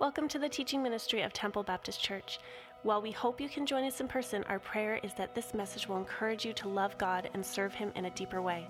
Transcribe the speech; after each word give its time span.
Welcome 0.00 0.28
to 0.28 0.38
the 0.38 0.48
teaching 0.48 0.80
ministry 0.80 1.22
of 1.22 1.32
Temple 1.32 1.64
Baptist 1.64 2.00
Church. 2.00 2.38
While 2.84 3.02
we 3.02 3.10
hope 3.10 3.40
you 3.40 3.48
can 3.48 3.66
join 3.66 3.82
us 3.82 4.00
in 4.00 4.06
person, 4.06 4.44
our 4.44 4.60
prayer 4.60 5.00
is 5.02 5.12
that 5.14 5.34
this 5.34 5.54
message 5.54 5.88
will 5.88 5.96
encourage 5.96 6.44
you 6.44 6.52
to 6.52 6.68
love 6.68 6.96
God 6.98 7.28
and 7.34 7.44
serve 7.44 7.74
Him 7.74 7.90
in 7.96 8.04
a 8.04 8.10
deeper 8.10 8.40
way. 8.40 8.68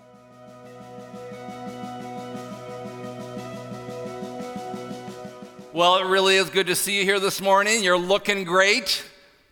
Well, 5.74 5.98
it 5.98 6.06
really 6.06 6.36
is 6.36 6.48
good 6.48 6.66
to 6.68 6.74
see 6.74 6.98
you 6.98 7.04
here 7.04 7.20
this 7.20 7.42
morning. 7.42 7.84
You're 7.84 7.98
looking 7.98 8.44
great. 8.44 9.04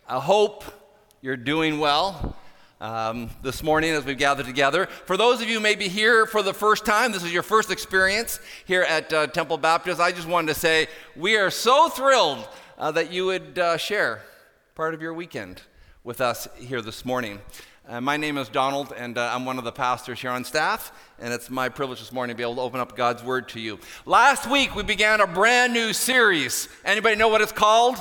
I 0.08 0.18
hope 0.18 0.64
you're 1.20 1.36
doing 1.36 1.78
well 1.78 2.35
um, 2.80 3.30
this 3.42 3.62
morning 3.62 3.90
as 3.90 4.04
we've 4.04 4.18
gathered 4.18 4.46
together. 4.46 4.86
For 5.06 5.16
those 5.16 5.40
of 5.40 5.48
you 5.48 5.60
maybe 5.60 5.88
here 5.88 6.26
for 6.26 6.42
the 6.42 6.52
first 6.52 6.84
time, 6.84 7.12
this 7.12 7.24
is 7.24 7.32
your 7.32 7.42
first 7.42 7.70
experience 7.70 8.40
here 8.66 8.82
at 8.82 9.12
uh, 9.12 9.26
Temple 9.28 9.58
Baptist, 9.58 10.00
I 10.00 10.12
just 10.12 10.28
wanted 10.28 10.52
to 10.54 10.60
say 10.60 10.88
we 11.14 11.36
are 11.36 11.50
so 11.50 11.88
thrilled 11.88 12.46
uh, 12.78 12.90
that 12.92 13.10
you 13.10 13.26
would 13.26 13.58
uh, 13.58 13.76
share 13.76 14.22
part 14.74 14.94
of 14.94 15.00
your 15.00 15.14
weekend 15.14 15.62
with 16.04 16.20
us 16.20 16.48
here 16.58 16.82
this 16.82 17.04
morning. 17.04 17.40
Uh, 17.88 18.00
my 18.00 18.16
name 18.16 18.36
is 18.36 18.48
Donald, 18.48 18.92
and 18.96 19.16
uh, 19.16 19.30
I'm 19.32 19.46
one 19.46 19.58
of 19.58 19.64
the 19.64 19.72
pastors 19.72 20.20
here 20.20 20.30
on 20.30 20.44
staff, 20.44 20.92
and 21.20 21.32
it's 21.32 21.48
my 21.48 21.68
privilege 21.68 22.00
this 22.00 22.12
morning 22.12 22.34
to 22.34 22.36
be 22.36 22.42
able 22.42 22.56
to 22.56 22.60
open 22.60 22.80
up 22.80 22.96
God's 22.96 23.22
Word 23.22 23.48
to 23.50 23.60
you. 23.60 23.78
Last 24.04 24.50
week, 24.50 24.74
we 24.74 24.82
began 24.82 25.20
a 25.20 25.26
brand 25.26 25.72
new 25.72 25.92
series. 25.92 26.68
Anybody 26.84 27.14
know 27.14 27.28
what 27.28 27.42
it's 27.42 27.52
called? 27.52 27.96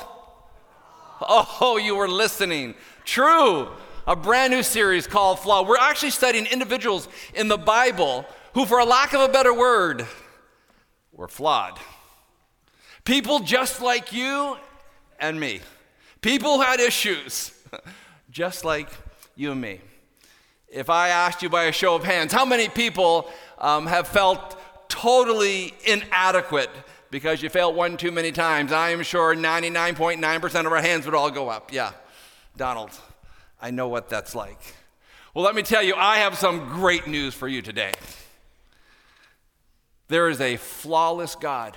Oh, 1.21 1.79
you 1.81 1.95
were 1.95 2.09
listening. 2.09 2.73
True. 3.05 3.69
A 4.07 4.15
brand 4.15 4.53
new 4.53 4.61
series 4.61 5.07
called 5.07 5.39
Flaw. 5.39 5.63
We're 5.63 5.79
actually 5.79 6.11
studying 6.11 6.45
individuals 6.45 7.07
in 7.33 7.47
the 7.47 7.57
Bible 7.57 8.25
who, 8.53 8.65
for 8.67 8.77
a 8.77 8.85
lack 8.85 9.13
of 9.13 9.21
a 9.21 9.27
better 9.27 9.51
word, 9.51 10.05
were 11.11 11.27
flawed. 11.27 11.79
People 13.03 13.39
just 13.39 13.81
like 13.81 14.13
you 14.13 14.57
and 15.19 15.39
me. 15.39 15.61
People 16.21 16.57
who 16.57 16.61
had 16.61 16.79
issues, 16.79 17.51
just 18.29 18.63
like 18.63 18.89
you 19.35 19.51
and 19.51 19.61
me. 19.61 19.81
If 20.67 20.91
I 20.91 21.09
asked 21.09 21.41
you 21.41 21.49
by 21.49 21.63
a 21.63 21.71
show 21.71 21.95
of 21.95 22.03
hands, 22.03 22.31
how 22.31 22.45
many 22.45 22.69
people 22.69 23.31
um, 23.57 23.87
have 23.87 24.07
felt 24.07 24.55
totally 24.87 25.73
inadequate 25.83 26.69
because 27.09 27.41
you 27.41 27.49
failed 27.49 27.75
one 27.75 27.97
too 27.97 28.11
many 28.11 28.31
times? 28.31 28.71
I 28.71 28.89
am 28.89 29.01
sure 29.01 29.33
99.9% 29.35 30.65
of 30.65 30.71
our 30.71 30.81
hands 30.81 31.05
would 31.05 31.15
all 31.15 31.31
go 31.31 31.49
up. 31.49 31.73
Yeah, 31.73 31.93
Donald, 32.55 32.91
I 33.61 33.71
know 33.71 33.87
what 33.87 34.09
that's 34.09 34.35
like. 34.35 34.59
Well, 35.33 35.43
let 35.43 35.55
me 35.55 35.63
tell 35.63 35.83
you, 35.83 35.95
I 35.95 36.17
have 36.17 36.37
some 36.37 36.69
great 36.69 37.07
news 37.07 37.33
for 37.33 37.47
you 37.47 37.61
today. 37.61 37.91
There 40.07 40.29
is 40.29 40.39
a 40.39 40.57
flawless 40.57 41.35
God 41.35 41.75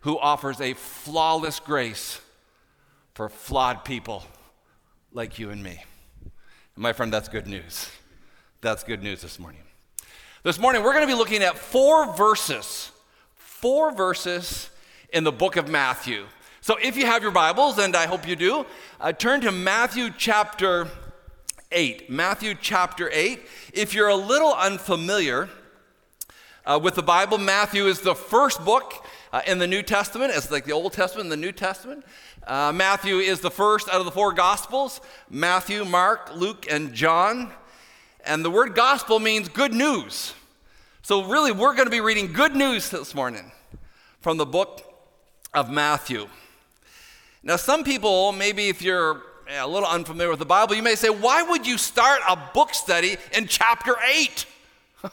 who 0.00 0.18
offers 0.18 0.60
a 0.60 0.74
flawless 0.74 1.60
grace 1.60 2.20
for 3.14 3.28
flawed 3.28 3.84
people 3.84 4.24
like 5.12 5.38
you 5.38 5.50
and 5.50 5.62
me. 5.62 5.82
My 6.74 6.92
friend, 6.92 7.12
that's 7.12 7.28
good 7.28 7.46
news. 7.46 7.90
That's 8.62 8.82
good 8.82 9.02
news 9.02 9.20
this 9.20 9.38
morning. 9.38 9.60
This 10.42 10.58
morning, 10.58 10.82
we're 10.82 10.94
going 10.94 11.06
to 11.06 11.12
be 11.12 11.18
looking 11.18 11.42
at 11.42 11.58
four 11.58 12.12
verses, 12.14 12.90
four 13.34 13.92
verses 13.94 14.70
in 15.12 15.22
the 15.22 15.30
book 15.30 15.56
of 15.56 15.68
Matthew. 15.68 16.24
So 16.64 16.76
if 16.80 16.96
you 16.96 17.06
have 17.06 17.24
your 17.24 17.32
Bibles, 17.32 17.78
and 17.78 17.96
I 17.96 18.06
hope 18.06 18.24
you 18.24 18.36
do, 18.36 18.64
uh, 19.00 19.10
turn 19.12 19.40
to 19.40 19.50
Matthew 19.50 20.10
chapter 20.16 20.86
8. 21.72 22.08
Matthew 22.08 22.54
chapter 22.54 23.10
8. 23.12 23.40
If 23.74 23.94
you're 23.94 24.06
a 24.06 24.14
little 24.14 24.54
unfamiliar 24.54 25.48
uh, 26.64 26.78
with 26.80 26.94
the 26.94 27.02
Bible, 27.02 27.38
Matthew 27.38 27.86
is 27.88 28.02
the 28.02 28.14
first 28.14 28.64
book 28.64 29.04
uh, 29.32 29.40
in 29.44 29.58
the 29.58 29.66
New 29.66 29.82
Testament. 29.82 30.32
It's 30.36 30.52
like 30.52 30.64
the 30.64 30.70
Old 30.70 30.92
Testament 30.92 31.24
and 31.24 31.32
the 31.32 31.44
New 31.44 31.50
Testament. 31.50 32.04
Uh, 32.46 32.70
Matthew 32.72 33.16
is 33.16 33.40
the 33.40 33.50
first 33.50 33.88
out 33.88 33.96
of 33.96 34.04
the 34.04 34.12
four 34.12 34.32
Gospels 34.32 35.00
Matthew, 35.28 35.84
Mark, 35.84 36.30
Luke, 36.32 36.68
and 36.70 36.94
John. 36.94 37.50
And 38.24 38.44
the 38.44 38.50
word 38.52 38.76
gospel 38.76 39.18
means 39.18 39.48
good 39.48 39.74
news. 39.74 40.32
So, 41.02 41.24
really, 41.24 41.50
we're 41.50 41.74
going 41.74 41.86
to 41.86 41.90
be 41.90 42.00
reading 42.00 42.32
good 42.32 42.54
news 42.54 42.88
this 42.88 43.16
morning 43.16 43.50
from 44.20 44.36
the 44.36 44.46
book 44.46 44.80
of 45.52 45.68
Matthew. 45.68 46.28
Now, 47.42 47.56
some 47.56 47.82
people, 47.82 48.30
maybe 48.32 48.68
if 48.68 48.82
you're 48.82 49.22
a 49.48 49.66
little 49.66 49.88
unfamiliar 49.88 50.30
with 50.30 50.38
the 50.38 50.46
Bible, 50.46 50.76
you 50.76 50.82
may 50.82 50.94
say, 50.94 51.10
why 51.10 51.42
would 51.42 51.66
you 51.66 51.76
start 51.76 52.20
a 52.28 52.36
book 52.54 52.72
study 52.72 53.16
in 53.36 53.48
chapter 53.48 53.96
8? 54.08 54.46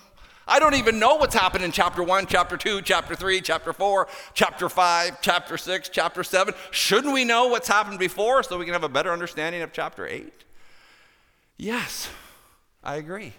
I 0.48 0.60
don't 0.60 0.76
even 0.76 1.00
know 1.00 1.16
what's 1.16 1.34
happened 1.34 1.64
in 1.64 1.72
chapter 1.72 2.04
1, 2.04 2.28
chapter 2.28 2.56
2, 2.56 2.84
chapter 2.84 3.16
3, 3.16 3.42
chapter 3.42 3.74
4, 3.74 4.08
chapter 4.36 4.70
5, 4.70 5.22
chapter 5.22 5.58
6, 5.58 5.90
chapter 5.90 6.24
7. 6.24 6.54
Shouldn't 6.70 7.14
we 7.14 7.26
know 7.26 7.48
what's 7.48 7.68
happened 7.68 7.98
before 7.98 8.44
so 8.44 8.60
we 8.60 8.66
can 8.66 8.74
have 8.74 8.84
a 8.84 8.90
better 8.90 9.12
understanding 9.12 9.64
of 9.64 9.74
chapter 9.74 10.06
8? 10.06 10.32
Yes, 11.58 12.10
I 12.84 12.98
agree. 12.98 13.34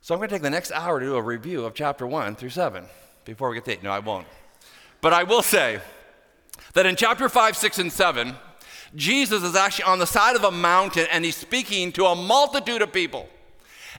So 0.00 0.14
I'm 0.14 0.18
going 0.18 0.30
to 0.30 0.34
take 0.34 0.42
the 0.42 0.50
next 0.50 0.72
hour 0.72 0.98
to 0.98 1.06
do 1.06 1.14
a 1.14 1.22
review 1.22 1.64
of 1.66 1.74
chapter 1.74 2.06
1 2.06 2.36
through 2.36 2.50
7 2.50 2.86
before 3.26 3.50
we 3.50 3.56
get 3.56 3.66
to 3.66 3.72
8. 3.72 3.82
No, 3.82 3.90
I 3.90 3.98
won't. 3.98 4.26
But 5.02 5.12
I 5.12 5.24
will 5.24 5.42
say 5.42 5.80
that 6.74 6.86
in 6.86 6.96
chapter 6.96 7.28
5, 7.28 7.56
6, 7.56 7.78
and 7.78 7.92
7, 7.92 8.34
Jesus 8.94 9.42
is 9.42 9.54
actually 9.54 9.84
on 9.84 9.98
the 9.98 10.06
side 10.06 10.36
of 10.36 10.44
a 10.44 10.50
mountain 10.50 11.06
and 11.10 11.24
he's 11.24 11.36
speaking 11.36 11.92
to 11.92 12.06
a 12.06 12.14
multitude 12.14 12.82
of 12.82 12.92
people 12.92 13.28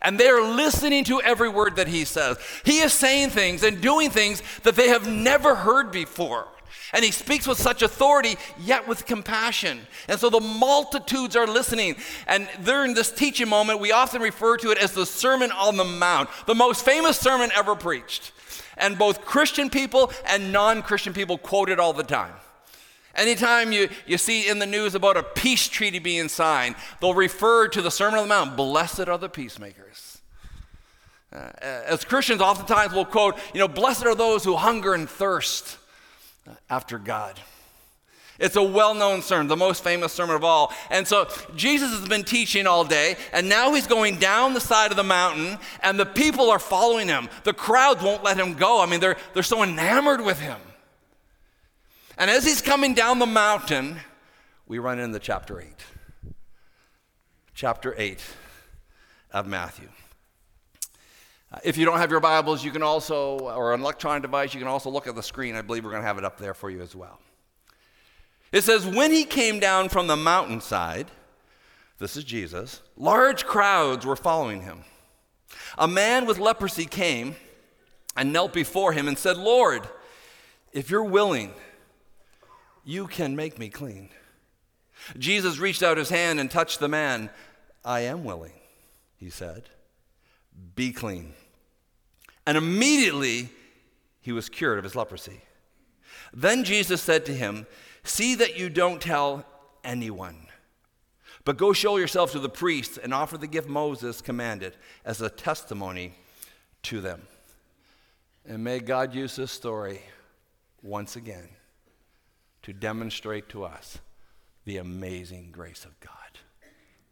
and 0.04 0.20
they 0.20 0.28
are 0.28 0.42
listening 0.42 1.06
to 1.06 1.22
every 1.22 1.50
word 1.50 1.78
that 1.78 1.88
he 1.88 2.04
says. 2.04 2.38
He 2.66 2.80
is 2.80 2.94
saying 2.94 3.30
things 3.30 3.64
and 3.64 3.82
doing 3.82 4.10
things 4.10 4.44
that 4.64 4.76
they 4.76 4.90
have 4.90 5.08
never 5.08 5.56
heard 5.56 5.92
before. 5.92 6.48
And 6.92 7.04
he 7.04 7.12
speaks 7.12 7.48
with 7.48 7.58
such 7.58 7.82
authority, 7.82 8.36
yet 8.60 8.88
with 8.88 9.08
compassion. 9.08 9.80
And 10.08 10.20
so 10.20 10.30
the 10.30 10.40
multitudes 10.40 11.36
are 11.36 11.48
listening. 11.48 11.96
And 12.28 12.48
during 12.64 12.94
this 12.94 13.12
teaching 13.12 13.50
moment, 13.50 13.80
we 13.80 13.92
often 13.92 14.22
refer 14.22 14.58
to 14.58 14.70
it 14.70 14.78
as 14.78 14.92
the 14.92 15.06
Sermon 15.06 15.52
on 15.52 15.78
the 15.78 15.84
Mount, 15.84 16.30
the 16.46 16.54
most 16.54 16.86
famous 16.86 17.18
sermon 17.18 17.50
ever 17.56 17.76
preached. 17.76 18.32
And 18.78 18.98
both 18.98 19.26
Christian 19.26 19.72
people 19.72 20.12
and 20.26 20.52
non 20.52 20.84
Christian 20.84 21.14
people 21.14 21.38
quote 21.40 21.70
it 21.70 21.80
all 21.80 21.94
the 21.94 22.04
time. 22.04 22.34
Anytime 23.16 23.72
you, 23.72 23.90
you 24.08 24.18
see 24.18 24.50
in 24.50 24.60
the 24.60 24.66
news 24.66 24.96
about 24.96 25.18
a 25.18 25.24
peace 25.24 25.68
treaty 25.68 26.00
being 26.00 26.30
signed, 26.30 26.76
they'll 27.00 27.14
refer 27.14 27.68
to 27.68 27.82
the 27.82 27.92
Sermon 27.92 28.20
on 28.20 28.28
the 28.28 28.30
Mount 28.30 28.58
Blessed 28.58 29.08
are 29.08 29.18
the 29.18 29.30
peacemakers. 29.30 30.22
Uh, 31.32 31.50
as 31.62 32.04
Christians, 32.04 32.42
oftentimes 32.42 32.94
we'll 32.94 33.06
quote, 33.06 33.38
you 33.54 33.60
know, 33.60 33.68
blessed 33.68 34.06
are 34.06 34.16
those 34.16 34.44
who 34.44 34.56
hunger 34.56 34.94
and 34.94 35.10
thirst 35.10 35.78
after 36.70 37.00
God. 37.00 37.40
It's 38.40 38.56
a 38.56 38.64
well 38.64 38.94
known 38.94 39.22
sermon, 39.22 39.48
the 39.48 39.56
most 39.56 39.84
famous 39.84 40.12
sermon 40.12 40.36
of 40.36 40.44
all. 40.44 40.74
And 40.90 41.08
so 41.08 41.28
Jesus 41.56 41.92
has 41.92 42.08
been 42.08 42.24
teaching 42.24 42.68
all 42.68 42.84
day, 42.84 43.16
and 43.32 43.48
now 43.48 43.74
he's 43.74 43.88
going 43.88 44.18
down 44.18 44.54
the 44.54 44.60
side 44.60 44.92
of 44.92 44.98
the 44.98 45.04
mountain, 45.04 45.60
and 45.82 46.00
the 46.00 46.06
people 46.06 46.50
are 46.50 46.60
following 46.60 47.08
him. 47.08 47.30
The 47.44 47.54
crowds 47.54 48.04
won't 48.04 48.24
let 48.24 48.38
him 48.38 48.56
go. 48.56 48.82
I 48.82 48.88
mean, 48.88 49.00
they're, 49.00 49.18
they're 49.34 49.44
so 49.44 49.64
enamored 49.64 50.22
with 50.22 50.40
him. 50.40 50.58
And 52.18 52.30
as 52.30 52.46
he's 52.46 52.62
coming 52.62 52.94
down 52.94 53.20
the 53.20 53.26
mountain, 53.26 53.98
we 54.68 54.80
run 54.80 55.00
into 55.00 55.20
chapter 55.20 55.60
8. 55.60 55.68
Chapter 57.56 57.96
8 57.98 58.24
of 59.32 59.48
Matthew. 59.48 59.90
Uh, 61.52 61.60
if 61.64 61.78
you 61.78 61.86
don't 61.86 61.98
have 61.98 62.12
your 62.12 62.20
Bibles, 62.20 62.64
you 62.64 62.72
can 62.72 62.84
also, 62.84 63.40
or 63.40 63.74
an 63.74 63.82
electronic 63.82 64.22
device, 64.22 64.54
you 64.54 64.60
can 64.60 64.68
also 64.68 64.90
look 64.90 65.08
at 65.08 65.16
the 65.16 65.24
screen. 65.24 65.56
I 65.56 65.62
believe 65.62 65.84
we're 65.84 65.92
going 65.92 66.04
to 66.04 66.08
have 66.08 66.18
it 66.18 66.26
up 66.26 66.38
there 66.38 66.54
for 66.54 66.70
you 66.70 66.82
as 66.82 66.96
well. 66.96 67.20
It 68.52 68.64
says, 68.64 68.86
When 68.86 69.12
he 69.12 69.24
came 69.24 69.60
down 69.60 69.90
from 69.90 70.08
the 70.08 70.16
mountainside, 70.16 71.08
this 71.98 72.16
is 72.16 72.24
Jesus, 72.24 72.82
large 72.96 73.46
crowds 73.46 74.06
were 74.06 74.16
following 74.16 74.62
him. 74.62 74.84
A 75.78 75.88
man 75.88 76.26
with 76.26 76.38
leprosy 76.38 76.86
came 76.86 77.36
and 78.16 78.32
knelt 78.32 78.54
before 78.54 78.94
him 78.94 79.08
and 79.08 79.18
said, 79.18 79.38
Lord, 79.38 79.88
if 80.72 80.90
you're 80.90 81.04
willing, 81.04 81.54
you 82.86 83.08
can 83.08 83.36
make 83.36 83.58
me 83.58 83.70
clean. 83.70 84.10
Jesus 85.18 85.58
reached 85.58 85.84
out 85.84 85.98
his 85.98 86.10
hand 86.10 86.40
and 86.40 86.50
touched 86.50 86.80
the 86.80 86.88
man. 86.88 87.30
I 87.84 88.02
am 88.02 88.24
willing, 88.24 88.54
he 89.18 89.30
said. 89.30 89.70
Be 90.76 90.92
clean. 90.92 91.34
And 92.46 92.58
immediately 92.58 93.50
he 94.22 94.32
was 94.32 94.50
cured 94.50 94.78
of 94.78 94.84
his 94.84 94.96
leprosy. 94.96 95.42
Then 96.34 96.64
Jesus 96.64 97.02
said 97.02 97.26
to 97.26 97.34
him, 97.34 97.68
See 98.04 98.36
that 98.36 98.58
you 98.58 98.70
don't 98.70 99.02
tell 99.02 99.46
anyone, 99.84 100.48
but 101.46 101.58
go 101.58 101.74
show 101.74 101.98
yourself 101.98 102.32
to 102.32 102.40
the 102.40 102.50
priests 102.50 102.98
and 102.98 103.14
offer 103.14 103.38
the 103.38 103.48
gift 103.48 103.70
Moses 103.70 104.22
commanded 104.22 104.76
as 105.06 105.22
a 105.22 105.30
testimony 105.30 106.16
to 106.84 107.02
them. 107.02 107.22
And 108.46 108.64
may 108.64 108.80
God 108.80 109.14
use 109.14 109.36
this 109.36 109.52
story 109.52 110.02
once 110.82 111.16
again 111.16 111.48
to 112.64 112.74
demonstrate 112.74 113.50
to 113.50 113.64
us 113.64 114.00
the 114.66 114.78
amazing 114.78 115.50
grace 115.52 115.86
of 115.86 116.00
God. 116.00 116.12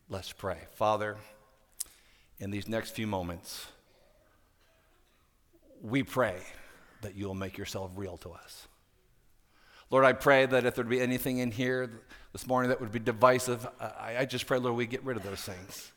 Let's 0.10 0.32
pray. 0.32 0.58
Father, 0.74 1.18
in 2.40 2.52
these 2.52 2.68
next 2.68 2.92
few 2.92 3.08
moments, 3.08 3.68
we 5.82 6.04
pray 6.04 6.38
that 7.02 7.16
you'll 7.16 7.36
make 7.36 7.58
yourself 7.58 7.92
real 7.96 8.18
to 8.18 8.32
us. 8.32 8.68
Lord, 9.90 10.06
I 10.06 10.14
pray 10.14 10.46
that 10.46 10.66
if 10.66 10.76
there'd 10.76 10.88
be 10.88 11.02
anything 11.02 11.40
in 11.40 11.52
here 11.52 11.90
this 12.32 12.48
morning 12.48 12.70
that 12.70 12.80
would 12.80 12.92
be 12.94 13.00
divisive, 13.00 13.68
I, 13.80 14.16
I 14.20 14.26
just 14.26 14.48
pray, 14.48 14.58
Lord, 14.58 14.76
we 14.76 14.86
get 14.86 15.04
rid 15.04 15.18
of 15.18 15.24
those 15.24 15.42
things. 15.42 15.92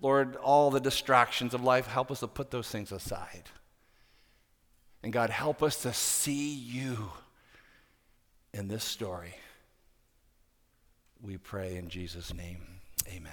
Lord, 0.00 0.36
all 0.36 0.70
the 0.70 0.80
distractions 0.80 1.52
of 1.52 1.62
life, 1.64 1.86
help 1.86 2.10
us 2.10 2.20
to 2.20 2.28
put 2.28 2.50
those 2.50 2.68
things 2.68 2.92
aside. 2.92 3.44
And 5.02 5.12
God, 5.12 5.30
help 5.30 5.62
us 5.62 5.82
to 5.82 5.92
see 5.92 6.54
you 6.54 7.10
in 8.52 8.68
this 8.68 8.84
story. 8.84 9.34
We 11.22 11.36
pray 11.36 11.76
in 11.76 11.88
Jesus' 11.88 12.32
name. 12.34 12.58
Amen. 13.08 13.32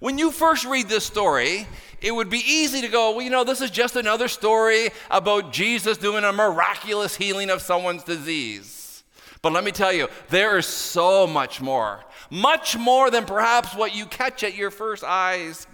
When 0.00 0.18
you 0.18 0.30
first 0.30 0.64
read 0.64 0.88
this 0.88 1.04
story, 1.04 1.66
it 2.00 2.12
would 2.12 2.28
be 2.28 2.42
easy 2.44 2.80
to 2.80 2.88
go, 2.88 3.12
well, 3.12 3.22
you 3.22 3.30
know, 3.30 3.44
this 3.44 3.60
is 3.60 3.70
just 3.70 3.96
another 3.96 4.28
story 4.28 4.90
about 5.10 5.52
Jesus 5.52 5.96
doing 5.98 6.24
a 6.24 6.32
miraculous 6.32 7.16
healing 7.16 7.50
of 7.50 7.62
someone's 7.62 8.04
disease. 8.04 9.02
But 9.42 9.52
let 9.52 9.64
me 9.64 9.72
tell 9.72 9.92
you, 9.92 10.08
there 10.30 10.58
is 10.58 10.66
so 10.66 11.26
much 11.26 11.60
more. 11.60 12.04
Much 12.30 12.76
more 12.76 13.10
than 13.10 13.24
perhaps 13.24 13.74
what 13.74 13.94
you 13.94 14.06
catch 14.06 14.42
at 14.42 14.54
your 14.54 14.70
first 14.70 15.04
eyes 15.04 15.66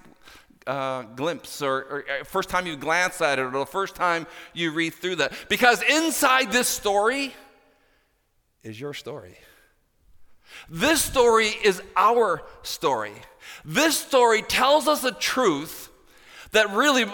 uh, 0.66 1.02
glimpse 1.02 1.62
or, 1.62 1.76
or, 1.78 2.04
uh, 2.20 2.24
first 2.24 2.48
time 2.48 2.66
you 2.66 2.76
glance 2.76 3.20
at 3.20 3.38
it 3.38 3.42
or 3.42 3.50
the 3.50 3.64
first 3.64 3.94
time 3.94 4.26
you 4.52 4.72
read 4.72 4.94
through 4.94 5.16
that. 5.16 5.32
Because 5.48 5.82
inside 5.82 6.52
this 6.52 6.68
story 6.68 7.34
is 8.62 8.80
your 8.80 8.94
story. 8.94 9.36
This 10.68 11.00
story 11.02 11.48
is 11.64 11.82
our 11.96 12.42
story. 12.62 13.14
This 13.64 13.96
story 13.96 14.42
tells 14.42 14.88
us 14.88 15.04
a 15.04 15.12
truth 15.12 15.88
that 16.52 16.70
really 16.70 17.06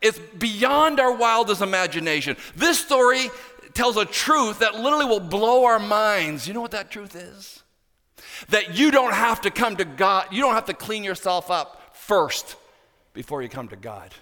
is 0.00 0.18
beyond 0.38 1.00
our 1.00 1.14
wildest 1.14 1.62
imagination. 1.62 2.36
This 2.54 2.78
story 2.78 3.30
tells 3.74 3.96
a 3.96 4.04
truth 4.04 4.58
that 4.58 4.74
literally 4.74 5.06
will 5.06 5.20
blow 5.20 5.64
our 5.64 5.78
minds. 5.78 6.46
You 6.46 6.54
know 6.54 6.60
what 6.60 6.72
that 6.72 6.90
truth 6.90 7.16
is? 7.16 7.62
That 8.50 8.76
you 8.76 8.90
don't 8.90 9.14
have 9.14 9.40
to 9.42 9.50
come 9.50 9.76
to 9.76 9.84
God, 9.84 10.26
you 10.30 10.42
don't 10.42 10.54
have 10.54 10.66
to 10.66 10.74
clean 10.74 11.04
yourself 11.04 11.50
up 11.50 11.96
first 11.96 12.56
before 13.14 13.42
you 13.42 13.48
come 13.48 13.68
to 13.68 13.76
God. 13.76 14.14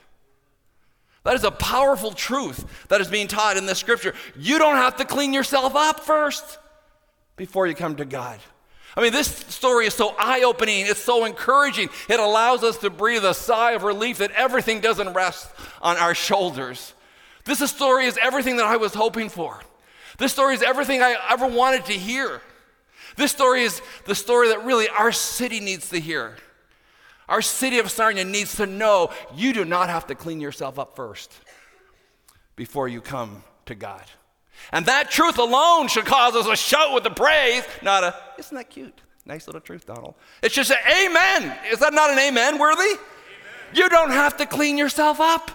That 1.24 1.34
is 1.34 1.44
a 1.44 1.50
powerful 1.50 2.12
truth 2.12 2.64
that 2.88 3.00
is 3.00 3.08
being 3.08 3.28
taught 3.28 3.56
in 3.56 3.66
this 3.66 3.78
scripture. 3.78 4.14
You 4.38 4.58
don't 4.58 4.76
have 4.76 4.96
to 4.96 5.04
clean 5.04 5.34
yourself 5.34 5.74
up 5.76 6.00
first 6.00 6.58
before 7.40 7.66
you 7.66 7.74
come 7.74 7.96
to 7.96 8.04
God. 8.04 8.38
I 8.94 9.00
mean, 9.00 9.12
this 9.12 9.28
story 9.28 9.86
is 9.86 9.94
so 9.94 10.14
eye 10.18 10.42
opening, 10.42 10.84
it's 10.86 11.00
so 11.00 11.24
encouraging. 11.24 11.88
It 12.06 12.20
allows 12.20 12.62
us 12.62 12.76
to 12.78 12.90
breathe 12.90 13.24
a 13.24 13.32
sigh 13.32 13.72
of 13.72 13.82
relief 13.82 14.18
that 14.18 14.30
everything 14.32 14.80
doesn't 14.80 15.14
rest 15.14 15.48
on 15.80 15.96
our 15.96 16.14
shoulders. 16.14 16.92
This 17.46 17.60
story 17.70 18.04
is 18.04 18.18
everything 18.20 18.58
that 18.58 18.66
I 18.66 18.76
was 18.76 18.92
hoping 18.92 19.30
for. 19.30 19.58
This 20.18 20.32
story 20.32 20.54
is 20.54 20.60
everything 20.60 21.00
I 21.00 21.16
ever 21.30 21.46
wanted 21.46 21.86
to 21.86 21.94
hear. 21.94 22.42
This 23.16 23.32
story 23.32 23.62
is 23.62 23.80
the 24.04 24.14
story 24.14 24.48
that 24.48 24.66
really 24.66 24.90
our 24.90 25.10
city 25.10 25.60
needs 25.60 25.88
to 25.90 25.98
hear. 25.98 26.36
Our 27.26 27.40
city 27.40 27.78
of 27.78 27.90
Sarnia 27.90 28.26
needs 28.26 28.56
to 28.56 28.66
know 28.66 29.12
you 29.34 29.54
do 29.54 29.64
not 29.64 29.88
have 29.88 30.08
to 30.08 30.14
clean 30.14 30.42
yourself 30.42 30.78
up 30.78 30.94
first 30.94 31.32
before 32.54 32.86
you 32.86 33.00
come 33.00 33.42
to 33.64 33.74
God. 33.74 34.04
And 34.72 34.86
that 34.86 35.10
truth 35.10 35.38
alone 35.38 35.88
should 35.88 36.04
cause 36.04 36.34
us 36.34 36.46
to 36.46 36.56
shout 36.56 36.94
with 36.94 37.04
the 37.04 37.10
praise, 37.10 37.64
not 37.82 38.04
a, 38.04 38.14
isn't 38.38 38.56
that 38.56 38.70
cute? 38.70 39.00
Nice 39.26 39.46
little 39.46 39.60
truth, 39.60 39.86
Donald. 39.86 40.14
It's 40.42 40.54
just 40.54 40.70
an 40.70 40.78
amen. 40.86 41.56
Is 41.70 41.80
that 41.80 41.92
not 41.92 42.10
an 42.10 42.18
amen 42.18 42.58
worthy? 42.58 42.82
Amen. 42.82 42.98
You 43.74 43.88
don't 43.88 44.10
have 44.10 44.36
to 44.38 44.46
clean 44.46 44.78
yourself 44.78 45.20
up 45.20 45.50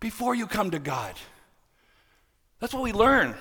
before 0.00 0.34
you 0.34 0.46
come 0.46 0.70
to 0.70 0.78
God. 0.78 1.14
That's 2.60 2.74
what 2.74 2.82
we 2.82 2.92
learn 2.92 3.34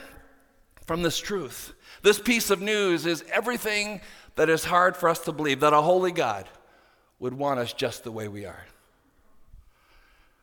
from 0.86 1.02
this 1.02 1.18
truth. 1.18 1.74
This 2.02 2.20
piece 2.20 2.50
of 2.50 2.62
news 2.62 3.06
is 3.06 3.24
everything 3.32 4.02
that 4.36 4.50
is 4.50 4.64
hard 4.64 4.96
for 4.96 5.10
us 5.10 5.20
to 5.22 5.32
believe 5.32 5.60
that 5.62 5.74
a 5.74 5.82
holy 5.82 6.12
God 6.12 6.48
would 7.20 7.34
want 7.34 7.60
us 7.60 7.74
just 7.74 8.04
the 8.04 8.12
way 8.12 8.28
we 8.28 8.46
are. 8.46 8.66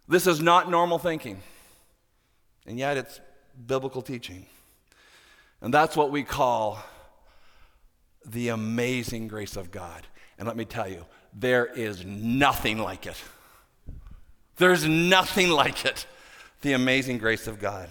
This 0.09 0.27
is 0.27 0.41
not 0.41 0.71
normal 0.71 0.99
thinking, 0.99 1.41
and 2.67 2.79
yet 2.79 2.97
it's 2.97 3.21
biblical 3.67 4.03
teaching. 4.03 4.47
And 5.61 5.73
that's 5.73 5.97
what 5.97 6.11
we 6.11 6.23
call 6.23 6.83
the 8.27 8.49
amazing 8.49 9.29
grace 9.29 9.57
of 9.57 9.71
God. 9.71 10.07
And 10.39 10.47
let 10.47 10.57
me 10.57 10.65
tell 10.65 10.89
you, 10.89 11.05
there 11.33 11.67
is 11.67 12.05
nothing 12.05 12.79
like 12.79 13.07
it. 13.07 13.17
There's 14.57 14.87
nothing 14.87 15.51
like 15.51 15.85
it. 15.85 16.07
The 16.63 16.73
amazing 16.73 17.19
grace 17.19 17.47
of 17.47 17.61
God. 17.61 17.91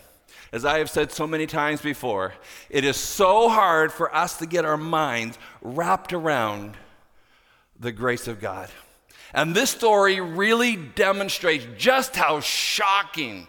As 0.51 0.65
I 0.65 0.77
have 0.77 0.89
said 0.89 1.11
so 1.11 1.25
many 1.25 1.47
times 1.47 1.81
before, 1.81 2.33
it 2.69 2.85
is 2.85 2.95
so 2.95 3.49
hard 3.49 3.91
for 3.91 4.13
us 4.13 4.37
to 4.37 4.45
get 4.45 4.65
our 4.65 4.77
minds 4.77 5.37
wrapped 5.61 6.13
around 6.13 6.77
the 7.79 7.91
grace 7.91 8.27
of 8.27 8.39
God. 8.39 8.69
And 9.33 9.55
this 9.55 9.71
story 9.71 10.21
really 10.21 10.75
demonstrates 10.75 11.65
just 11.77 12.15
how 12.15 12.39
shocking 12.39 13.47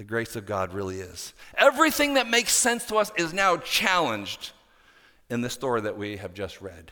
the 0.00 0.04
grace 0.04 0.34
of 0.34 0.46
God 0.46 0.72
really 0.72 0.98
is. 0.98 1.34
Everything 1.58 2.14
that 2.14 2.26
makes 2.26 2.54
sense 2.54 2.86
to 2.86 2.96
us 2.96 3.12
is 3.18 3.34
now 3.34 3.58
challenged 3.58 4.52
in 5.28 5.42
the 5.42 5.50
story 5.50 5.82
that 5.82 5.98
we 5.98 6.16
have 6.16 6.32
just 6.32 6.62
read. 6.62 6.90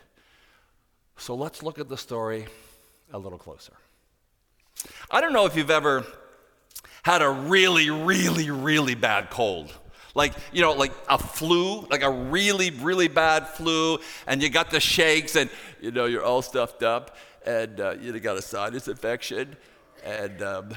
So 1.16 1.34
let's 1.34 1.62
look 1.62 1.78
at 1.78 1.88
the 1.88 1.96
story 1.96 2.48
a 3.10 3.18
little 3.18 3.38
closer. 3.38 3.72
I 5.10 5.22
don't 5.22 5.32
know 5.32 5.46
if 5.46 5.56
you've 5.56 5.70
ever 5.70 6.04
had 7.02 7.22
a 7.22 7.30
really, 7.30 7.88
really, 7.88 8.50
really 8.50 8.94
bad 8.94 9.30
cold 9.30 9.72
like 10.14 10.32
you 10.52 10.60
know 10.62 10.72
like 10.72 10.92
a 11.08 11.18
flu 11.18 11.86
like 11.90 12.02
a 12.02 12.10
really 12.10 12.70
really 12.70 13.08
bad 13.08 13.46
flu 13.46 13.98
and 14.26 14.42
you 14.42 14.48
got 14.48 14.70
the 14.70 14.80
shakes 14.80 15.36
and 15.36 15.50
you 15.80 15.90
know 15.90 16.06
you're 16.06 16.24
all 16.24 16.40
stuffed 16.40 16.82
up 16.82 17.16
and 17.46 17.78
uh, 17.78 17.94
you 18.00 18.18
got 18.18 18.36
a 18.36 18.42
sinus 18.42 18.88
infection 18.88 19.54
and 20.02 20.42
um, 20.42 20.70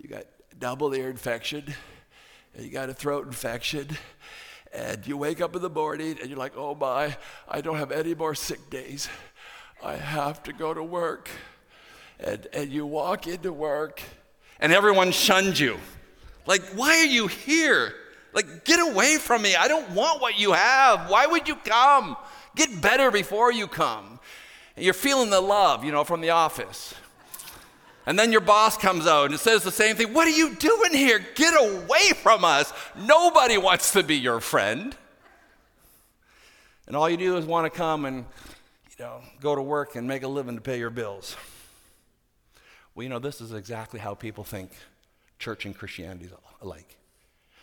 you 0.00 0.08
got 0.08 0.24
double 0.58 0.94
ear 0.94 1.08
infection 1.08 1.64
and 2.54 2.64
you 2.64 2.70
got 2.70 2.88
a 2.88 2.94
throat 2.94 3.26
infection 3.26 3.88
and 4.72 5.06
you 5.06 5.16
wake 5.16 5.40
up 5.40 5.54
in 5.54 5.62
the 5.62 5.70
morning 5.70 6.16
and 6.20 6.28
you're 6.28 6.38
like 6.38 6.56
oh 6.56 6.74
my 6.74 7.16
i 7.48 7.60
don't 7.60 7.76
have 7.76 7.92
any 7.92 8.14
more 8.14 8.34
sick 8.34 8.68
days 8.70 9.08
i 9.82 9.94
have 9.94 10.42
to 10.42 10.52
go 10.52 10.74
to 10.74 10.82
work 10.82 11.28
and, 12.20 12.46
and 12.52 12.70
you 12.70 12.84
walk 12.84 13.26
into 13.26 13.52
work 13.52 14.02
and 14.60 14.72
everyone 14.72 15.10
shuns 15.12 15.60
you 15.60 15.78
like 16.46 16.62
why 16.74 16.98
are 16.98 17.06
you 17.06 17.26
here 17.26 17.94
like, 18.32 18.64
get 18.64 18.78
away 18.78 19.16
from 19.16 19.42
me. 19.42 19.56
I 19.56 19.68
don't 19.68 19.90
want 19.90 20.20
what 20.20 20.38
you 20.38 20.52
have. 20.52 21.10
Why 21.10 21.26
would 21.26 21.48
you 21.48 21.56
come? 21.56 22.16
Get 22.54 22.80
better 22.80 23.10
before 23.10 23.52
you 23.52 23.66
come. 23.66 24.20
And 24.76 24.84
you're 24.84 24.94
feeling 24.94 25.30
the 25.30 25.40
love, 25.40 25.84
you 25.84 25.92
know, 25.92 26.04
from 26.04 26.20
the 26.20 26.30
office. 26.30 26.94
And 28.08 28.18
then 28.18 28.32
your 28.32 28.40
boss 28.40 28.78
comes 28.78 29.06
out 29.06 29.30
and 29.30 29.38
says 29.38 29.62
the 29.62 29.70
same 29.70 29.94
thing. 29.94 30.14
What 30.14 30.26
are 30.26 30.30
you 30.30 30.54
doing 30.54 30.94
here? 30.94 31.20
Get 31.34 31.52
away 31.52 32.14
from 32.14 32.42
us. 32.42 32.72
Nobody 32.96 33.58
wants 33.58 33.92
to 33.92 34.02
be 34.02 34.16
your 34.16 34.40
friend. 34.40 34.96
And 36.86 36.96
all 36.96 37.10
you 37.10 37.18
do 37.18 37.36
is 37.36 37.44
want 37.44 37.70
to 37.70 37.78
come 37.78 38.06
and, 38.06 38.24
you 38.98 39.04
know, 39.04 39.20
go 39.42 39.54
to 39.54 39.60
work 39.60 39.94
and 39.94 40.08
make 40.08 40.22
a 40.22 40.28
living 40.28 40.54
to 40.54 40.62
pay 40.62 40.78
your 40.78 40.88
bills. 40.88 41.36
Well, 42.94 43.02
you 43.02 43.10
know, 43.10 43.18
this 43.18 43.42
is 43.42 43.52
exactly 43.52 44.00
how 44.00 44.14
people 44.14 44.42
think 44.42 44.70
church 45.38 45.66
and 45.66 45.76
Christianity 45.76 46.24
is 46.24 46.32
alike 46.62 46.96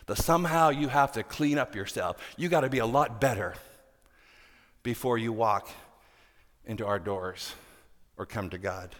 that 0.06 0.18
somehow 0.18 0.68
you 0.68 0.86
have 0.86 1.10
to 1.10 1.24
clean 1.24 1.58
up 1.58 1.74
yourself. 1.74 2.18
You 2.36 2.48
got 2.48 2.60
to 2.60 2.70
be 2.70 2.78
a 2.78 2.86
lot 2.86 3.20
better 3.20 3.54
before 4.84 5.18
you 5.18 5.32
walk 5.32 5.68
into 6.64 6.86
our 6.86 7.00
doors 7.00 7.52
or 8.16 8.26
come 8.26 8.48
to 8.50 8.58
God. 8.58 8.94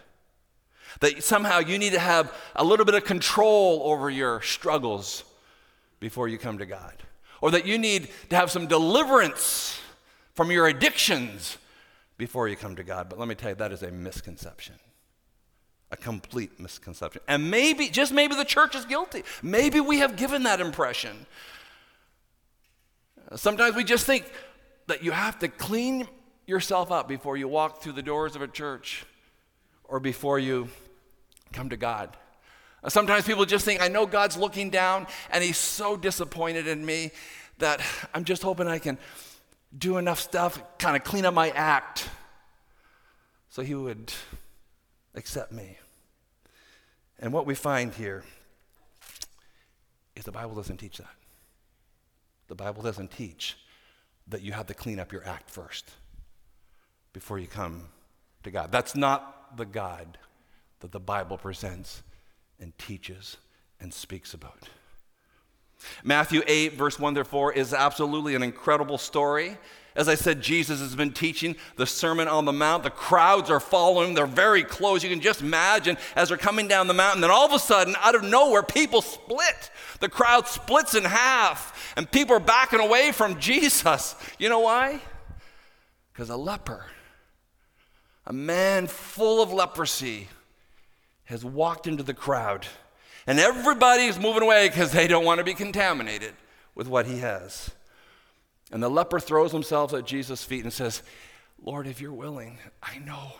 That 0.99 1.23
somehow 1.23 1.59
you 1.59 1.77
need 1.77 1.93
to 1.93 1.99
have 1.99 2.33
a 2.55 2.63
little 2.63 2.85
bit 2.85 2.95
of 2.95 3.05
control 3.05 3.81
over 3.85 4.09
your 4.09 4.41
struggles 4.41 5.23
before 5.99 6.27
you 6.27 6.37
come 6.37 6.57
to 6.57 6.65
God. 6.65 6.93
Or 7.41 7.51
that 7.51 7.65
you 7.65 7.77
need 7.77 8.09
to 8.29 8.35
have 8.35 8.49
some 8.49 8.67
deliverance 8.67 9.79
from 10.33 10.51
your 10.51 10.67
addictions 10.67 11.57
before 12.17 12.47
you 12.47 12.55
come 12.55 12.75
to 12.75 12.83
God. 12.83 13.09
But 13.09 13.19
let 13.19 13.27
me 13.27 13.35
tell 13.35 13.49
you, 13.49 13.55
that 13.55 13.71
is 13.71 13.83
a 13.83 13.91
misconception 13.91 14.75
a 15.91 15.97
complete 15.97 16.59
misconception. 16.59 17.21
And 17.27 17.49
maybe, 17.49 17.89
just 17.89 18.11
maybe, 18.11 18.35
the 18.35 18.45
church 18.45 18.75
is 18.75 18.85
guilty. 18.85 19.23
Maybe 19.41 19.79
we 19.79 19.99
have 19.99 20.15
given 20.17 20.43
that 20.43 20.59
impression. 20.59 21.25
Sometimes 23.35 23.75
we 23.75 23.83
just 23.83 24.05
think 24.05 24.29
that 24.87 25.03
you 25.03 25.11
have 25.11 25.39
to 25.39 25.47
clean 25.47 26.07
yourself 26.45 26.91
up 26.91 27.07
before 27.07 27.37
you 27.37 27.47
walk 27.47 27.81
through 27.81 27.93
the 27.93 28.01
doors 28.01 28.35
of 28.35 28.41
a 28.41 28.47
church 28.47 29.05
or 29.83 29.99
before 29.99 30.39
you 30.39 30.69
come 31.53 31.69
to 31.69 31.77
God. 31.77 32.15
Uh, 32.83 32.89
sometimes 32.89 33.25
people 33.25 33.45
just 33.45 33.65
think, 33.65 33.81
I 33.81 33.87
know 33.87 34.05
God's 34.05 34.37
looking 34.37 34.69
down 34.69 35.07
and 35.31 35.43
He's 35.43 35.57
so 35.57 35.97
disappointed 35.97 36.67
in 36.67 36.85
me 36.85 37.11
that 37.59 37.81
I'm 38.13 38.23
just 38.23 38.43
hoping 38.43 38.67
I 38.67 38.79
can 38.79 38.97
do 39.77 39.97
enough 39.97 40.19
stuff, 40.19 40.61
kind 40.77 40.95
of 40.95 41.03
clean 41.03 41.25
up 41.25 41.33
my 41.33 41.49
act 41.51 42.09
so 43.49 43.61
He 43.61 43.75
would 43.75 44.13
accept 45.15 45.51
me. 45.51 45.77
And 47.19 47.33
what 47.33 47.45
we 47.45 47.55
find 47.55 47.93
here 47.93 48.23
is 50.15 50.23
the 50.23 50.31
Bible 50.31 50.55
doesn't 50.55 50.77
teach 50.77 50.97
that. 50.97 51.15
the 52.47 52.55
Bible 52.55 52.81
doesn't 52.81 53.11
teach 53.11 53.57
that 54.27 54.41
you 54.41 54.51
have 54.51 54.67
to 54.67 54.73
clean 54.73 54.99
up 54.99 55.11
your 55.11 55.25
act 55.25 55.49
first 55.49 55.89
before 57.13 57.39
you 57.39 57.47
come 57.47 57.89
to 58.43 58.51
God. 58.51 58.71
That's 58.71 58.95
not 58.95 59.57
the 59.57 59.65
God 59.65 60.17
that 60.79 60.91
the 60.91 60.99
Bible 60.99 61.37
presents 61.37 62.03
and 62.59 62.77
teaches 62.77 63.37
and 63.79 63.93
speaks 63.93 64.33
about. 64.33 64.69
Matthew 66.03 66.41
8, 66.47 66.73
verse 66.73 66.99
1 66.99 67.15
to 67.15 67.23
4, 67.23 67.53
is 67.53 67.73
absolutely 67.73 68.35
an 68.35 68.43
incredible 68.43 68.97
story. 68.97 69.57
As 69.95 70.07
I 70.07 70.15
said, 70.15 70.41
Jesus 70.41 70.79
has 70.79 70.95
been 70.95 71.11
teaching 71.11 71.55
the 71.75 71.87
Sermon 71.87 72.27
on 72.27 72.45
the 72.45 72.53
Mount. 72.53 72.83
The 72.83 72.91
crowds 72.91 73.49
are 73.49 73.59
following, 73.59 74.13
they're 74.13 74.27
very 74.27 74.63
close. 74.63 75.03
You 75.03 75.09
can 75.09 75.21
just 75.21 75.41
imagine 75.41 75.97
as 76.15 76.29
they're 76.29 76.37
coming 76.37 76.67
down 76.67 76.87
the 76.87 76.93
mountain, 76.93 77.21
then 77.21 77.31
all 77.31 77.45
of 77.45 77.53
a 77.53 77.59
sudden, 77.59 77.95
out 77.99 78.13
of 78.13 78.23
nowhere, 78.23 78.61
people 78.61 79.01
split. 79.01 79.71
The 79.99 80.09
crowd 80.09 80.47
splits 80.47 80.93
in 80.93 81.03
half, 81.03 81.93
and 81.97 82.09
people 82.09 82.35
are 82.35 82.39
backing 82.39 82.79
away 82.79 83.11
from 83.11 83.39
Jesus. 83.39 84.15
You 84.37 84.49
know 84.49 84.59
why? 84.59 85.01
Because 86.13 86.29
a 86.29 86.37
leper, 86.37 86.85
a 88.25 88.33
man 88.33 88.85
full 88.85 89.41
of 89.41 89.51
leprosy, 89.51 90.27
has 91.27 91.45
walked 91.45 91.87
into 91.87 92.03
the 92.03 92.13
crowd 92.13 92.65
and 93.27 93.39
everybody's 93.39 94.17
moving 94.17 94.43
away 94.43 94.69
because 94.69 94.91
they 94.91 95.07
don't 95.07 95.25
want 95.25 95.39
to 95.39 95.43
be 95.43 95.53
contaminated 95.53 96.33
with 96.75 96.87
what 96.87 97.05
he 97.05 97.19
has. 97.19 97.69
And 98.71 98.81
the 98.81 98.89
leper 98.89 99.19
throws 99.19 99.51
himself 99.51 99.93
at 99.93 100.05
Jesus' 100.05 100.43
feet 100.43 100.63
and 100.63 100.71
says, 100.71 101.03
Lord, 101.61 101.87
if 101.87 101.99
you're 101.99 102.13
willing, 102.13 102.57
I 102.81 102.99
know, 102.99 103.33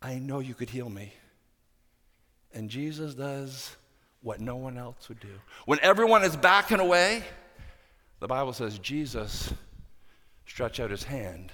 I 0.00 0.18
know 0.18 0.38
you 0.38 0.54
could 0.54 0.70
heal 0.70 0.88
me. 0.88 1.12
And 2.54 2.70
Jesus 2.70 3.14
does 3.14 3.76
what 4.22 4.40
no 4.40 4.56
one 4.56 4.78
else 4.78 5.08
would 5.08 5.20
do. 5.20 5.40
When 5.66 5.80
everyone 5.80 6.22
is 6.22 6.36
backing 6.36 6.80
away, 6.80 7.24
the 8.20 8.28
Bible 8.28 8.52
says 8.52 8.78
Jesus 8.78 9.52
stretched 10.46 10.78
out 10.78 10.90
his 10.90 11.02
hand 11.02 11.50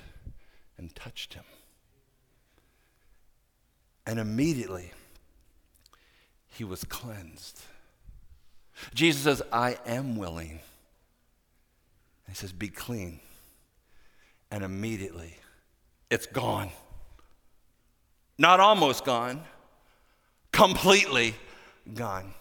and 0.77 0.95
touched 0.95 1.33
him. 1.35 1.45
And 4.07 4.19
immediately, 4.19 4.93
he 6.59 6.65
was 6.65 6.83
cleansed. 6.83 7.61
Jesus 8.93 9.23
says, 9.23 9.43
I 9.53 9.79
am 9.87 10.17
willing. 10.17 10.59
he 12.29 12.35
says, 12.35 12.53
Be 12.53 12.69
clean. 12.69 13.21
And 14.51 14.65
immediately, 14.65 15.37
it's 16.11 16.27
gone. 16.27 16.71
Not 18.39 18.59
almost 18.59 19.05
gone, 19.05 19.43
completely 20.51 21.37
gone. 21.95 22.35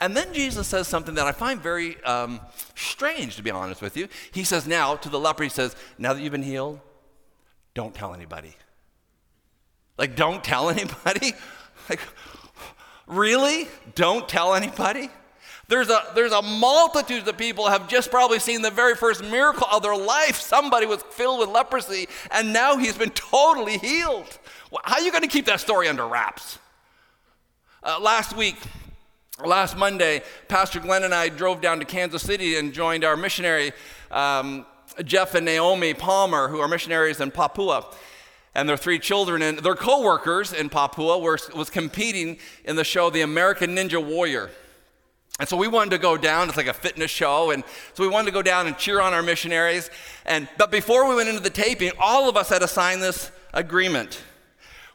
And 0.00 0.16
then 0.16 0.32
Jesus 0.32 0.66
says 0.66 0.88
something 0.88 1.14
that 1.16 1.26
I 1.26 1.32
find 1.32 1.60
very 1.60 2.02
um, 2.04 2.40
strange, 2.74 3.36
to 3.36 3.42
be 3.42 3.50
honest 3.50 3.82
with 3.82 3.98
you. 3.98 4.08
He 4.32 4.44
says, 4.44 4.66
Now, 4.66 4.96
to 4.96 5.10
the 5.10 5.20
leper, 5.20 5.42
he 5.42 5.50
says, 5.50 5.76
Now 5.98 6.14
that 6.14 6.22
you've 6.22 6.32
been 6.32 6.42
healed, 6.42 6.80
don't 7.74 7.94
tell 7.94 8.14
anybody. 8.14 8.54
Like, 9.98 10.16
don't 10.16 10.42
tell 10.42 10.70
anybody? 10.70 11.34
Like, 11.90 12.00
Really? 13.08 13.68
Don't 13.94 14.28
tell 14.28 14.54
anybody? 14.54 15.10
There's 15.68 15.90
a, 15.90 16.02
there's 16.14 16.32
a 16.32 16.40
multitude 16.40 17.28
of 17.28 17.36
people 17.36 17.68
have 17.68 17.88
just 17.88 18.10
probably 18.10 18.38
seen 18.38 18.62
the 18.62 18.70
very 18.70 18.94
first 18.94 19.22
miracle 19.22 19.66
of 19.70 19.82
their 19.82 19.96
life. 19.96 20.36
Somebody 20.36 20.86
was 20.86 21.02
filled 21.10 21.40
with 21.40 21.48
leprosy, 21.50 22.08
and 22.30 22.52
now 22.52 22.76
he's 22.76 22.96
been 22.96 23.10
totally 23.10 23.76
healed. 23.78 24.38
How 24.84 24.96
are 24.96 25.02
you 25.02 25.10
going 25.10 25.22
to 25.22 25.28
keep 25.28 25.46
that 25.46 25.60
story 25.60 25.88
under 25.88 26.06
wraps? 26.06 26.58
Uh, 27.82 27.98
last 28.00 28.34
week, 28.34 28.56
last 29.44 29.76
Monday, 29.76 30.22
Pastor 30.48 30.80
Glenn 30.80 31.04
and 31.04 31.14
I 31.14 31.28
drove 31.28 31.60
down 31.60 31.78
to 31.80 31.84
Kansas 31.84 32.22
City 32.22 32.56
and 32.56 32.72
joined 32.72 33.04
our 33.04 33.16
missionary, 33.16 33.72
um, 34.10 34.64
Jeff 35.04 35.34
and 35.34 35.44
Naomi 35.44 35.92
Palmer, 35.92 36.48
who 36.48 36.60
are 36.60 36.68
missionaries 36.68 37.20
in 37.20 37.30
Papua 37.30 37.86
and 38.54 38.68
their 38.68 38.76
three 38.76 38.98
children 38.98 39.42
and 39.42 39.58
their 39.58 39.74
co-workers 39.74 40.52
in 40.52 40.68
Papua 40.68 41.18
were, 41.18 41.38
was 41.54 41.70
competing 41.70 42.38
in 42.64 42.76
the 42.76 42.84
show 42.84 43.10
The 43.10 43.20
American 43.20 43.76
Ninja 43.76 44.04
Warrior. 44.04 44.50
And 45.40 45.48
so 45.48 45.56
we 45.56 45.68
wanted 45.68 45.90
to 45.90 45.98
go 45.98 46.16
down, 46.16 46.48
it's 46.48 46.56
like 46.56 46.66
a 46.66 46.72
fitness 46.72 47.12
show, 47.12 47.52
and 47.52 47.62
so 47.94 48.02
we 48.02 48.08
wanted 48.08 48.26
to 48.26 48.32
go 48.32 48.42
down 48.42 48.66
and 48.66 48.76
cheer 48.76 49.00
on 49.00 49.14
our 49.14 49.22
missionaries. 49.22 49.88
And 50.26 50.48
but 50.58 50.72
before 50.72 51.08
we 51.08 51.14
went 51.14 51.28
into 51.28 51.40
the 51.40 51.50
taping, 51.50 51.92
all 52.00 52.28
of 52.28 52.36
us 52.36 52.48
had 52.48 52.60
to 52.60 52.68
sign 52.68 52.98
this 52.98 53.30
agreement. 53.54 54.20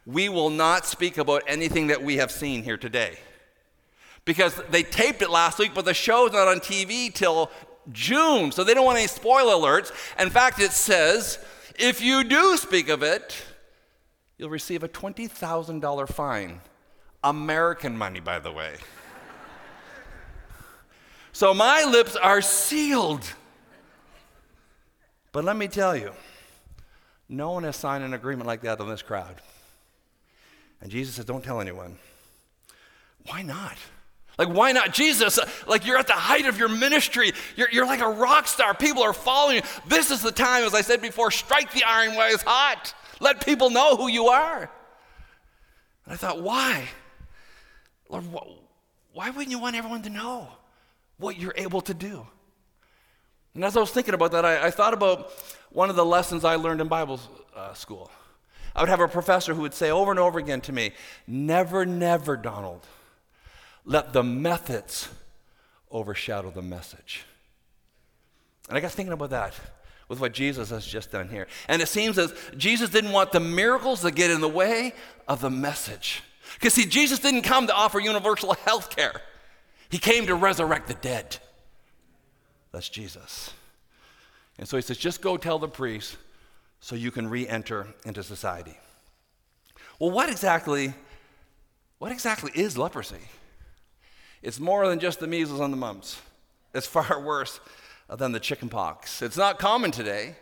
We 0.06 0.28
will 0.28 0.50
not 0.50 0.86
speak 0.86 1.18
about 1.18 1.44
anything 1.48 1.88
that 1.88 2.04
we 2.04 2.18
have 2.18 2.30
seen 2.30 2.64
here 2.64 2.76
today. 2.76 3.20
Because 4.26 4.62
they 4.70 4.84
taped 4.84 5.22
it 5.22 5.30
last 5.30 5.60
week, 5.60 5.72
but 5.74 5.86
the 5.86 5.94
show's 5.94 6.34
not 6.34 6.50
on 6.50 6.60
TV 6.60 7.14
till 7.14 7.50
June, 7.92 8.52
so 8.52 8.66
they 8.66 8.74
don't 8.74 8.86
want 8.86 8.98
any 8.98 9.08
spoiler 9.08 9.54
alerts. 9.54 9.92
In 10.20 10.30
fact, 10.30 10.60
it 10.60 10.72
says 10.72 11.40
if 11.78 12.02
you 12.02 12.24
do 12.24 12.58
speak 12.58 12.90
of 12.90 13.04
it, 13.04 13.36
you'll 14.38 14.50
receive 14.50 14.84
a 14.84 14.90
$20,000 14.90 16.10
fine. 16.10 16.62
American 17.24 17.98
money, 17.98 18.20
by 18.20 18.40
the 18.40 18.52
way. 18.52 18.76
so 21.32 21.54
my 21.54 21.84
lips 21.84 22.16
are 22.16 22.42
sealed. 22.42 23.24
But 25.32 25.46
let 25.46 25.56
me 25.56 25.68
tell 25.68 25.96
you, 25.96 26.12
no 27.30 27.52
one 27.52 27.64
has 27.64 27.76
signed 27.76 28.04
an 28.04 28.14
agreement 28.14 28.46
like 28.46 28.62
that 28.62 28.80
in 28.80 28.90
this 28.90 29.02
crowd. 29.02 29.36
And 30.82 30.92
Jesus 30.92 31.16
says, 31.16 31.26
Don't 31.26 31.44
tell 31.44 31.62
anyone. 31.62 31.98
Why 33.26 33.42
not? 33.42 33.78
Like, 34.38 34.50
why 34.50 34.72
not? 34.72 34.94
Jesus, 34.94 35.40
like 35.68 35.86
you're 35.86 35.98
at 35.98 36.08
the 36.08 36.14
height 36.14 36.46
of 36.46 36.58
your 36.58 36.70
ministry. 36.70 37.34
You're, 37.56 37.70
you're 37.72 37.86
like 37.86 38.02
a 38.02 38.10
rock 38.10 38.48
star. 38.48 38.74
People 38.74 39.04
are 39.04 39.14
following 39.14 39.58
you. 39.58 39.62
This 39.88 40.10
is 40.10 40.22
the 40.22 40.32
time, 40.32 40.64
as 40.64 40.74
I 40.74 40.82
said 40.82 41.02
before, 41.02 41.30
strike 41.30 41.72
the 41.72 41.84
iron 41.84 42.16
while 42.16 42.34
it's 42.34 42.44
hot. 42.44 42.96
Let 43.20 43.46
people 43.46 43.70
know 43.70 43.96
who 43.96 44.08
you 44.08 44.28
are. 44.28 44.72
And 46.06 46.14
I 46.14 46.16
thought, 46.16 46.42
why? 46.42 46.88
Lord, 48.10 48.26
why 49.14 49.30
wouldn't 49.30 49.52
you 49.52 49.60
want 49.60 49.76
everyone 49.76 50.02
to 50.04 50.10
know 50.10 50.48
what 51.18 51.38
you're 51.38 51.54
able 51.56 51.82
to 51.82 51.94
do? 51.94 52.26
And 53.54 53.64
as 53.64 53.78
I 53.78 53.82
was 53.82 53.92
thinking 53.92 54.16
about 54.16 54.32
that, 54.32 54.46
I, 54.46 54.66
I 54.66 54.72
thought 54.72 54.96
about 54.96 55.32
one 55.72 55.92
of 55.92 55.96
the 55.96 56.06
lessons 56.06 56.44
I 56.44 56.56
learned 56.56 56.82
in 56.82 56.88
Bible 56.88 57.20
uh, 57.56 57.76
school. 57.76 58.10
I 58.76 58.82
would 58.82 58.90
have 58.90 59.00
a 59.00 59.08
professor 59.08 59.54
who 59.54 59.62
would 59.62 59.76
say 59.76 59.92
over 59.92 60.10
and 60.10 60.20
over 60.20 60.40
again 60.40 60.62
to 60.62 60.72
me, 60.72 60.94
Never, 61.28 61.86
never, 61.86 62.36
Donald 62.36 62.88
let 63.86 64.14
the 64.14 64.24
methods 64.24 65.10
overshadow 65.92 66.52
the 66.52 66.62
message. 66.62 67.24
And 68.70 68.78
I 68.78 68.82
got 68.82 68.92
thinking 68.92 69.14
about 69.14 69.32
that 69.32 69.54
with 70.08 70.20
what 70.20 70.34
Jesus 70.34 70.70
has 70.70 70.86
just 70.86 71.12
done 71.12 71.30
here. 71.30 71.48
And 71.68 71.82
it 71.82 71.88
seems 71.88 72.18
as 72.18 72.34
Jesus 72.58 72.90
didn't 72.90 73.12
want 73.12 73.32
the 73.32 73.40
miracles 73.40 74.02
to 74.02 74.12
get 74.12 74.32
in 74.32 74.42
the 74.42 74.50
way 74.50 74.94
of 75.28 75.42
the 75.42 75.50
message. 75.50 76.24
Because, 76.54 76.74
see, 76.74 76.86
Jesus 76.86 77.20
didn't 77.20 77.42
come 77.42 77.68
to 77.68 77.74
offer 77.74 78.00
universal 78.00 78.54
health 78.66 78.96
care, 78.96 79.22
He 79.90 79.98
came 79.98 80.28
to 80.28 80.36
resurrect 80.36 80.88
the 80.88 80.94
dead. 80.96 81.38
That's 82.72 82.90
Jesus. 82.90 83.52
And 84.58 84.68
so 84.68 84.78
He 84.78 84.82
says, 84.82 84.98
just 84.98 85.22
go 85.22 85.38
tell 85.38 85.60
the 85.60 85.68
priest 85.68 86.18
so 86.80 86.96
you 86.96 87.12
can 87.12 87.30
re 87.30 87.48
enter 87.48 87.88
into 88.06 88.24
society. 88.24 88.78
Well, 90.00 90.12
what 90.12 90.30
exactly, 90.30 90.94
what 92.00 92.12
exactly 92.12 92.52
is 92.56 92.78
leprosy? 92.78 93.18
It's 94.44 94.60
more 94.60 94.88
than 94.88 95.00
just 95.00 95.22
the 95.22 95.28
measles 95.28 95.62
and 95.62 95.72
the 95.72 95.78
mumps. 95.78 96.22
It's 96.76 96.86
far 96.86 97.20
worse 97.26 97.62
than 98.10 98.34
the 98.34 98.40
chicken 98.40 98.70
pox. 98.70 99.22
It's 99.22 99.38
not 99.38 99.58
common 99.58 99.90
today, 99.90 100.36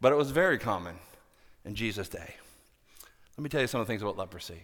but 0.00 0.10
it 0.10 0.16
was 0.16 0.30
very 0.30 0.58
common 0.58 0.96
in 1.64 1.74
Jesus' 1.74 2.08
day. 2.08 2.34
Let 3.36 3.42
me 3.42 3.50
tell 3.50 3.60
you 3.60 3.66
some 3.66 3.80
of 3.80 3.86
the 3.86 3.90
things 3.90 4.02
about 4.02 4.16
leprosy. 4.16 4.62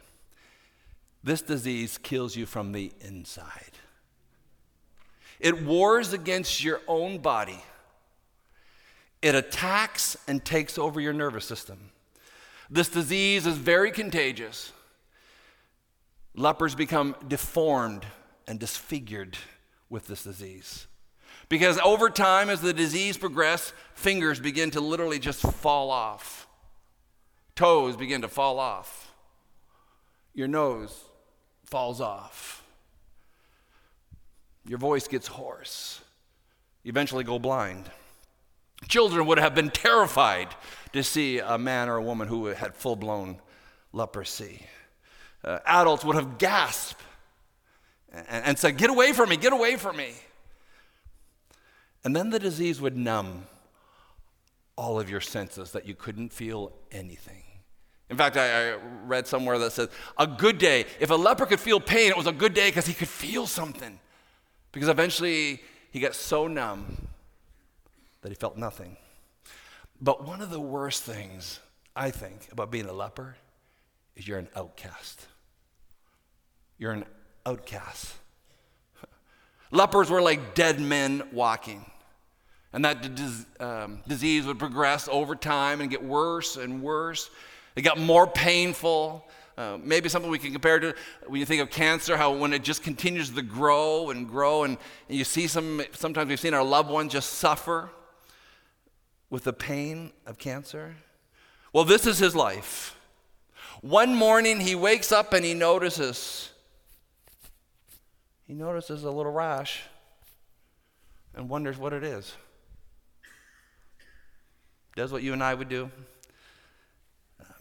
This 1.23 1.42
disease 1.42 1.99
kills 1.99 2.35
you 2.35 2.47
from 2.47 2.73
the 2.73 2.90
inside. 3.00 3.73
It 5.38 5.62
wars 5.62 6.12
against 6.12 6.64
your 6.64 6.80
own 6.88 7.18
body. 7.18 7.62
It 9.21 9.35
attacks 9.35 10.16
and 10.26 10.45
takes 10.45 10.78
over 10.78 11.00
your 11.00 11.12
nervous 11.12 11.45
system. 11.45 11.90
This 12.71 12.88
disease 12.88 13.47
is 13.47 13.57
very 13.57 13.90
contagious. 13.90 14.73
Lepers 16.35 16.75
become 16.75 17.16
deformed 17.26 18.07
and 18.49 18.59
disfigured 18.59 19.37
with 19.90 20.07
this 20.07 20.25
disease. 20.25 20.87
Because 21.49 21.78
over 21.78 22.11
time, 22.11 22.50
as 22.50 22.61
the 22.61 22.73
disease 22.73 23.17
progresses, 23.17 23.73
fingers 23.95 24.40
begin 24.40 24.71
to 24.73 24.81
literally 24.81 25.19
just 25.19 25.43
fall 25.43 25.90
off, 25.90 26.49
toes 27.55 27.97
begin 27.97 28.23
to 28.23 28.28
fall 28.28 28.59
off, 28.59 29.12
your 30.35 30.49
nose 30.49 31.05
falls 31.64 32.00
off, 32.00 32.64
your 34.67 34.78
voice 34.78 35.07
gets 35.07 35.26
hoarse, 35.26 36.00
you 36.83 36.90
eventually 36.90 37.25
go 37.25 37.38
blind. 37.38 37.90
Children 38.87 39.26
would 39.26 39.38
have 39.38 39.55
been 39.55 39.71
terrified 39.71 40.49
to 40.93 41.02
see 41.02 41.40
a 41.40 41.59
man 41.59 41.88
or 41.88 41.97
a 41.97 42.02
woman 42.02 42.28
who 42.28 42.47
had 42.47 42.75
full 42.75 42.95
blown 42.95 43.40
leprosy. 43.93 44.67
Uh, 45.43 45.59
adults 45.67 46.05
would 46.05 46.14
have 46.14 46.38
gasped 46.38 47.02
and, 48.12 48.44
and 48.44 48.58
said, 48.58 48.76
Get 48.76 48.90
away 48.90 49.12
from 49.12 49.28
me, 49.28 49.36
get 49.36 49.52
away 49.52 49.76
from 49.76 49.96
me. 49.96 50.12
And 52.04 52.14
then 52.14 52.30
the 52.30 52.38
disease 52.38 52.80
would 52.80 52.96
numb 52.96 53.46
all 54.76 55.00
of 55.00 55.10
your 55.10 55.20
senses 55.20 55.72
that 55.72 55.86
you 55.86 55.94
couldn't 55.94 56.32
feel 56.32 56.72
anything. 56.92 57.42
In 58.10 58.16
fact, 58.16 58.36
I, 58.36 58.72
I, 58.72 58.76
read 59.04 59.26
somewhere 59.26 59.58
that 59.58 59.72
says 59.72 59.88
a 60.16 60.26
good 60.26 60.56
day, 60.56 60.86
if 61.00 61.10
a 61.10 61.14
leper 61.14 61.44
could 61.44 61.60
feel 61.60 61.80
pain, 61.80 62.10
it 62.10 62.16
was 62.16 62.26
a 62.26 62.32
good 62.32 62.54
day 62.54 62.68
because 62.68 62.86
he 62.86 62.94
could 62.94 63.08
feel 63.08 63.46
something. 63.46 63.98
Because 64.72 64.88
eventually 64.88 65.60
he 65.90 66.00
got 66.00 66.14
so 66.14 66.46
numb 66.46 67.08
that 68.22 68.28
he 68.28 68.34
felt 68.34 68.56
nothing. 68.56 68.96
But 70.00 70.24
one 70.24 70.40
of 70.40 70.50
the 70.50 70.60
worst 70.60 71.02
things, 71.02 71.60
I 71.94 72.10
think, 72.10 72.48
about 72.52 72.70
being 72.70 72.86
a 72.86 72.92
leper 72.92 73.36
is 74.16 74.26
you're 74.26 74.38
an 74.38 74.48
outcast. 74.54 75.26
You're 76.78 76.92
an 76.92 77.04
outcast. 77.49 78.14
Lepers 79.71 80.11
were 80.11 80.23
like 80.23 80.55
dead 80.55 80.81
men 80.81 81.23
walking. 81.33 81.85
And 82.73 82.85
that 82.85 83.09
um, 83.61 84.00
disease 84.07 84.45
would 84.45 84.59
progress 84.59 85.09
over 85.11 85.35
time 85.35 85.81
and 85.81 85.90
get 85.90 86.05
worse 86.05 86.57
and 86.57 86.83
worse. 86.83 87.31
It 87.75 87.83
got 87.83 87.99
more 87.99 88.26
painful. 88.26 89.25
Uh, 89.57 89.78
maybe 89.83 90.09
something 90.09 90.31
we 90.31 90.38
can 90.38 90.52
compare 90.52 90.78
to 90.78 90.95
when 91.26 91.40
you 91.40 91.47
think 91.47 91.62
of 91.62 91.71
cancer, 91.71 92.17
how 92.17 92.33
when 92.33 92.52
it 92.52 92.62
just 92.62 92.83
continues 92.83 93.31
to 93.31 93.43
grow 93.43 94.11
and 94.11 94.28
grow, 94.28 94.62
and, 94.62 94.76
and 95.09 95.19
you 95.19 95.25
see 95.25 95.49
some, 95.49 95.83
sometimes 95.93 96.28
we've 96.28 96.38
seen 96.38 96.55
our 96.55 96.62
loved 96.62 96.90
ones 96.90 97.12
just 97.12 97.35
suffer 97.35 97.90
with 99.31 99.45
the 99.45 99.52
pain 99.52 100.12
of 100.26 100.38
cancer. 100.38 100.95
Well, 101.73 101.85
this 101.85 102.07
is 102.07 102.19
his 102.19 102.37
life. 102.37 102.95
One 103.81 104.14
morning 104.14 104.61
he 104.61 104.75
wakes 104.75 105.11
up 105.11 105.33
and 105.33 105.45
he 105.45 105.55
notices, 105.55 106.50
he 108.49 108.55
notices 108.55 109.05
a 109.05 109.11
little 109.11 109.31
rash 109.31 109.83
and 111.37 111.49
wonders 111.49 111.78
what 111.78 111.93
it 111.93 112.02
is 112.02 112.35
does 114.99 115.12
what 115.12 115.23
you 115.23 115.33
and 115.33 115.45
I 115.45 115.55
would 115.55 115.69
do, 115.69 115.93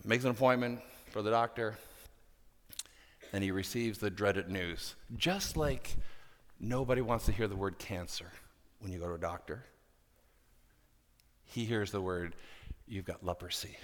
makes 0.04 0.24
an 0.24 0.32
appointment 0.32 0.80
for 1.12 1.22
the 1.22 1.30
doctor, 1.30 1.78
and 3.32 3.44
he 3.44 3.52
receives 3.52 4.00
the 4.00 4.10
dreaded 4.10 4.50
news. 4.50 4.96
Just 5.16 5.56
like 5.56 5.98
nobody 6.60 7.02
wants 7.02 7.28
to 7.28 7.32
hear 7.32 7.48
the 7.48 7.56
word 7.56 7.78
cancer 7.78 8.32
when 8.80 8.92
you 8.92 8.98
go 8.98 9.08
to 9.08 9.14
a 9.14 9.20
doctor, 9.20 9.66
he 11.46 11.64
hears 11.64 11.92
the 11.92 12.02
word, 12.02 12.34
you've 12.88 13.06
got 13.06 13.24
leprosy. 13.24 13.78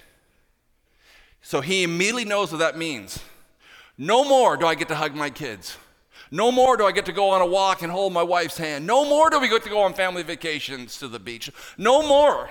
So 1.40 1.60
he 1.60 1.84
immediately 1.84 2.24
knows 2.24 2.50
what 2.50 2.58
that 2.58 2.76
means. 2.76 3.20
No 3.96 4.24
more 4.24 4.56
do 4.56 4.66
I 4.66 4.74
get 4.74 4.88
to 4.88 4.96
hug 4.96 5.14
my 5.14 5.30
kids. 5.30 5.76
No 6.34 6.50
more 6.50 6.76
do 6.76 6.84
I 6.84 6.90
get 6.90 7.06
to 7.06 7.12
go 7.12 7.30
on 7.30 7.42
a 7.42 7.46
walk 7.46 7.82
and 7.82 7.92
hold 7.92 8.12
my 8.12 8.24
wife's 8.24 8.58
hand. 8.58 8.84
No 8.84 9.04
more 9.04 9.30
do 9.30 9.38
we 9.38 9.48
get 9.48 9.62
to 9.62 9.68
go 9.68 9.82
on 9.82 9.94
family 9.94 10.24
vacations 10.24 10.98
to 10.98 11.06
the 11.06 11.20
beach. 11.20 11.48
No 11.78 12.04
more 12.04 12.48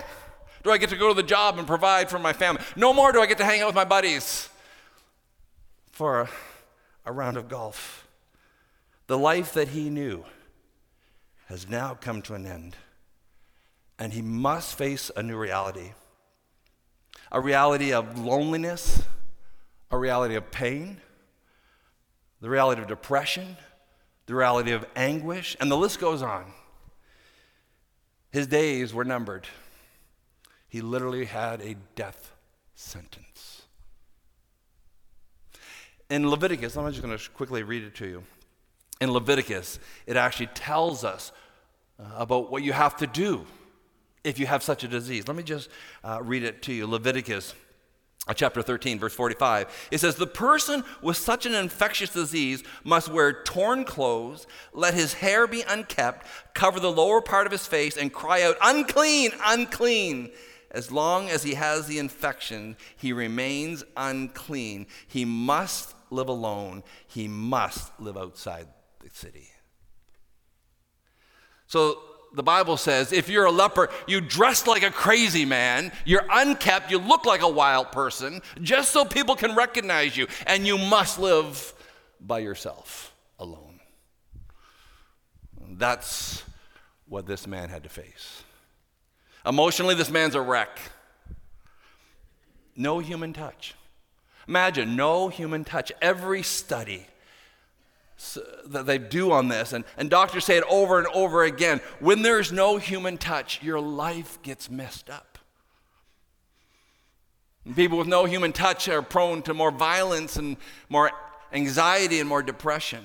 do 0.64 0.72
I 0.72 0.78
get 0.78 0.90
to 0.92 0.96
go 0.96 1.10
to 1.10 1.14
the 1.14 1.22
job 1.22 1.60
and 1.60 1.68
provide 1.68 2.10
for 2.10 2.18
my 2.18 2.32
family? 2.32 2.62
No 2.78 2.94
more 2.94 3.12
do 3.12 3.20
I 3.20 3.26
get 3.26 3.40
to 3.40 3.44
hang 3.44 3.60
out 3.60 3.66
with 3.66 3.76
my 3.76 3.84
buddies 3.84 4.48
for 5.92 6.22
a, 6.22 6.30
a 7.06 7.12
round 7.12 7.36
of 7.36 7.50
golf. 7.50 8.08
The 9.08 9.18
life 9.18 9.52
that 9.52 9.68
he 9.68 9.90
knew 9.90 10.24
has 11.48 11.68
now 11.68 11.94
come 11.94 12.22
to 12.22 12.36
an 12.36 12.48
end, 12.48 12.78
and 14.00 14.14
he 14.14 14.22
must 14.22 14.78
face 14.78 15.12
a 15.18 15.22
new 15.22 15.36
reality 15.36 15.92
a 17.34 17.42
reality 17.42 17.92
of 17.92 18.18
loneliness, 18.18 19.04
a 19.92 19.98
reality 19.98 20.36
of 20.36 20.52
pain, 20.52 21.02
the 22.40 22.50
reality 22.50 22.82
of 22.82 22.88
depression, 22.88 23.58
the 24.26 24.36
reality 24.36 24.72
of 24.72 24.86
anguish, 24.96 25.56
and 25.60 25.70
the 25.70 25.78
list 25.78 26.00
goes 26.00 26.22
on. 26.22 26.46
His 28.32 28.48
days 28.48 28.94
were 28.94 29.04
numbered. 29.04 29.48
He 30.68 30.82
literally 30.82 31.26
had 31.26 31.62
a 31.62 31.76
death 31.96 32.32
sentence. 32.76 33.64
In 36.10 36.30
Leviticus, 36.30 36.76
I'm 36.78 36.90
just 36.92 37.04
going 37.04 37.18
to 37.18 37.30
quickly 37.32 37.64
read 37.64 37.84
it 37.84 37.96
to 37.96 38.08
you. 38.08 38.24
In 39.02 39.12
Leviticus, 39.12 39.80
it 40.08 40.16
actually 40.16 40.48
tells 40.48 41.04
us 41.04 41.32
uh, 42.00 42.06
about 42.16 42.52
what 42.52 42.64
you 42.64 42.74
have 42.74 42.96
to 42.98 43.08
do 43.08 43.46
if 44.24 44.40
you 44.40 44.46
have 44.46 44.64
such 44.64 44.84
a 44.84 44.88
disease. 44.88 45.28
Let 45.28 45.38
me 45.38 45.44
just 45.44 45.70
uh, 46.04 46.20
read 46.22 46.44
it 46.44 46.62
to 46.64 46.74
you. 46.74 46.88
Leviticus 46.88 47.54
chapter 48.34 48.62
13, 48.62 49.00
verse 49.00 49.14
45. 49.14 49.90
It 49.92 49.98
says, 49.98 50.16
The 50.16 50.28
person 50.28 50.84
with 51.02 51.18
such 51.18 51.46
an 51.46 51.54
infectious 51.54 52.10
disease 52.10 52.64
must 52.84 53.10
wear 53.10 53.44
torn 53.44 53.84
clothes, 53.84 54.48
let 54.72 54.94
his 54.94 55.16
hair 55.16 55.46
be 55.46 55.64
unkept, 55.68 56.26
cover 56.54 56.80
the 56.80 56.92
lower 56.92 57.22
part 57.22 57.46
of 57.46 57.52
his 57.52 57.68
face, 57.68 57.98
and 57.98 58.14
cry 58.14 58.44
out, 58.44 58.56
Unclean, 58.62 59.32
unclean. 59.46 60.32
As 60.72 60.92
long 60.92 61.30
as 61.30 61.44
he 61.44 61.54
has 61.54 61.86
the 61.86 62.00
infection, 62.00 62.78
he 62.96 63.14
remains 63.14 63.84
unclean. 63.98 64.88
He 65.08 65.26
must 65.26 65.94
live 66.10 66.30
alone. 66.30 66.84
He 67.08 67.28
must 67.28 67.92
live 68.00 68.18
outside 68.18 68.68
the 69.00 69.10
city. 69.12 69.50
So 71.68 72.00
the 72.34 72.44
Bible 72.44 72.78
says 72.78 73.14
if 73.14 73.30
you're 73.30 73.46
a 73.46 73.52
leper, 73.52 73.90
you 74.08 74.20
dress 74.22 74.66
like 74.66 74.84
a 74.84 74.92
crazy 74.92 75.46
man, 75.46 75.92
you're 76.06 76.26
unkept, 76.32 76.92
you 76.92 76.98
look 76.98 77.26
like 77.26 77.42
a 77.42 77.50
wild 77.50 77.92
person, 77.92 78.42
just 78.62 78.92
so 78.92 79.06
people 79.06 79.36
can 79.36 79.56
recognize 79.56 80.18
you, 80.18 80.28
and 80.48 80.66
you 80.66 80.78
must 80.78 81.20
live 81.20 81.74
by 82.20 82.40
yourself 82.40 83.14
alone. 83.40 83.80
That's 85.76 86.44
what 87.08 87.26
this 87.26 87.48
man 87.48 87.70
had 87.70 87.84
to 87.84 87.90
face. 87.90 88.44
Emotionally, 89.46 89.96
this 89.96 90.10
man's 90.10 90.36
a 90.36 90.42
wreck. 90.42 90.80
No 92.76 93.00
human 93.00 93.34
touch. 93.34 93.76
Imagine 94.48 94.96
no 94.96 95.30
human 95.30 95.64
touch. 95.64 95.92
Every 96.02 96.44
study 96.44 97.08
that 98.66 98.86
they 98.86 98.98
do 98.98 99.32
on 99.32 99.48
this, 99.48 99.74
and, 99.74 99.84
and 99.98 100.10
doctors 100.10 100.46
say 100.46 100.58
it 100.58 100.64
over 100.70 100.98
and 100.98 101.08
over 101.08 101.44
again 101.44 101.82
when 102.00 102.22
there's 102.22 102.52
no 102.52 102.78
human 102.78 103.18
touch, 103.18 103.62
your 103.64 103.80
life 103.80 104.42
gets 104.42 104.70
messed 104.70 105.10
up. 105.10 105.38
people 107.76 107.98
with 107.98 108.08
no 108.08 108.26
human 108.26 108.52
touch 108.52 108.88
are 108.88 109.02
prone 109.02 109.42
to 109.44 109.54
more 109.54 109.72
violence 109.72 110.36
and 110.36 110.58
more 110.90 111.12
anxiety 111.52 112.20
and 112.20 112.28
more 112.28 112.44
depression. 112.44 113.04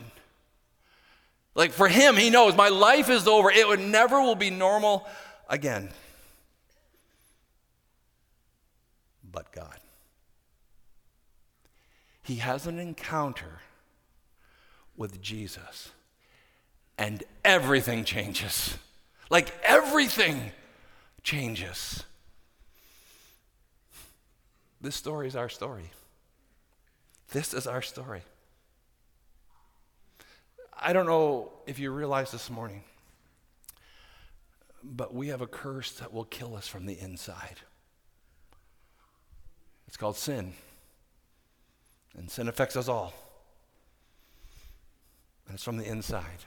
Like 1.55 1.73
for 1.73 1.89
him, 1.89 2.17
he 2.17 2.31
knows 2.31 2.55
my 2.55 2.69
life 2.69 3.11
is 3.11 3.27
over. 3.27 3.51
It 3.51 3.67
would 3.67 3.81
never 3.81 4.21
will 4.21 4.37
be 4.37 4.51
normal 4.51 5.07
again. 5.49 5.91
but 9.39 9.53
God. 9.53 9.79
He 12.23 12.37
has 12.37 12.67
an 12.67 12.79
encounter 12.79 13.61
with 14.99 15.23
Jesus, 15.23 15.93
and 16.99 17.23
everything 17.45 18.05
changes. 18.05 18.77
Like 19.31 19.55
everything 19.63 20.53
changes. 21.23 22.03
This 24.81 24.97
story 24.97 25.29
is 25.29 25.37
our 25.37 25.49
story. 25.49 25.91
This 27.31 27.55
is 27.55 27.67
our 27.67 27.83
story. 27.83 28.23
I 30.81 30.93
don't 30.93 31.07
know 31.07 31.53
if 31.67 31.79
you 31.79 31.91
realize 31.91 32.31
this 32.31 32.51
morning, 32.51 32.85
but 34.83 35.15
we 35.15 35.29
have 35.29 35.41
a 35.41 35.47
curse 35.47 35.93
that 35.93 36.13
will 36.13 36.25
kill 36.25 36.57
us 36.57 36.67
from 36.67 36.87
the 36.87 36.99
inside. 36.99 37.61
It's 39.87 39.97
called 39.97 40.17
sin. 40.17 40.53
And 42.17 42.31
sin 42.31 42.49
affects 42.49 42.77
us 42.77 42.89
all. 42.89 43.13
And 45.49 45.55
it's 45.55 45.65
from 45.65 45.79
the 45.79 45.85
inside. 45.85 46.45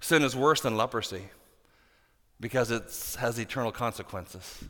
Sin 0.00 0.22
is 0.22 0.34
worse 0.34 0.62
than 0.62 0.76
leprosy 0.76 1.24
because 2.40 2.70
it 2.70 2.84
has 3.20 3.38
eternal 3.38 3.70
consequences. 3.70 4.64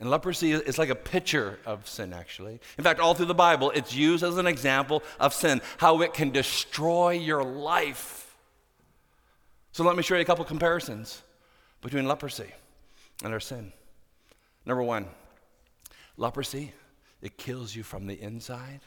And 0.00 0.10
leprosy 0.10 0.52
is 0.52 0.78
like 0.78 0.88
a 0.88 0.96
picture 0.96 1.60
of 1.64 1.88
sin, 1.88 2.12
actually. 2.12 2.60
In 2.76 2.82
fact, 2.82 2.98
all 2.98 3.14
through 3.14 3.26
the 3.26 3.34
Bible, 3.34 3.70
it's 3.70 3.94
used 3.94 4.24
as 4.24 4.36
an 4.36 4.48
example 4.48 5.02
of 5.20 5.32
sin, 5.32 5.62
how 5.78 6.02
it 6.02 6.12
can 6.12 6.30
destroy 6.30 7.12
your 7.12 7.44
life. 7.44 8.36
So 9.70 9.84
let 9.84 9.96
me 9.96 10.02
show 10.02 10.16
you 10.16 10.20
a 10.20 10.24
couple 10.24 10.44
comparisons 10.44 11.22
between 11.80 12.06
leprosy 12.08 12.50
and 13.22 13.32
our 13.32 13.40
sin. 13.40 13.72
Number 14.66 14.82
one, 14.82 15.06
Leprosy, 16.16 16.72
it 17.20 17.36
kills 17.36 17.74
you 17.74 17.82
from 17.82 18.06
the 18.06 18.20
inside. 18.20 18.80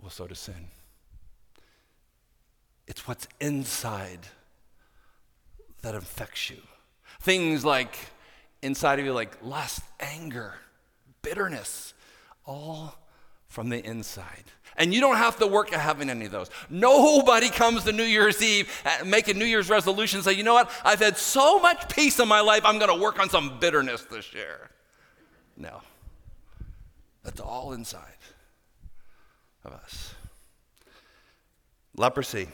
Well, 0.00 0.10
so 0.10 0.26
does 0.26 0.38
sin. 0.38 0.68
It's 2.90 3.06
what's 3.06 3.28
inside 3.40 4.18
that 5.82 5.94
infects 5.94 6.50
you. 6.50 6.56
Things 7.20 7.64
like 7.64 7.96
inside 8.62 8.98
of 8.98 9.04
you, 9.04 9.12
like 9.12 9.38
lust, 9.44 9.82
anger, 10.00 10.54
bitterness, 11.22 11.94
all 12.44 12.98
from 13.46 13.68
the 13.68 13.78
inside. 13.86 14.42
And 14.76 14.92
you 14.92 15.00
don't 15.00 15.18
have 15.18 15.36
to 15.38 15.46
work 15.46 15.72
at 15.72 15.78
having 15.78 16.10
any 16.10 16.24
of 16.24 16.32
those. 16.32 16.50
Nobody 16.68 17.48
comes 17.48 17.84
to 17.84 17.92
New 17.92 18.02
Year's 18.02 18.42
Eve 18.42 18.68
making 19.06 19.38
New 19.38 19.44
Year's 19.44 19.70
resolutions 19.70 20.24
say, 20.24 20.32
you 20.32 20.42
know 20.42 20.54
what, 20.54 20.68
I've 20.84 20.98
had 20.98 21.16
so 21.16 21.60
much 21.60 21.88
peace 21.94 22.18
in 22.18 22.26
my 22.26 22.40
life, 22.40 22.62
I'm 22.64 22.80
going 22.80 22.92
to 22.92 23.00
work 23.00 23.20
on 23.20 23.30
some 23.30 23.60
bitterness 23.60 24.02
this 24.10 24.34
year. 24.34 24.68
No. 25.56 25.80
That's 27.22 27.40
all 27.40 27.72
inside 27.72 28.18
of 29.64 29.74
us. 29.74 30.12
Leprosy, 31.96 32.48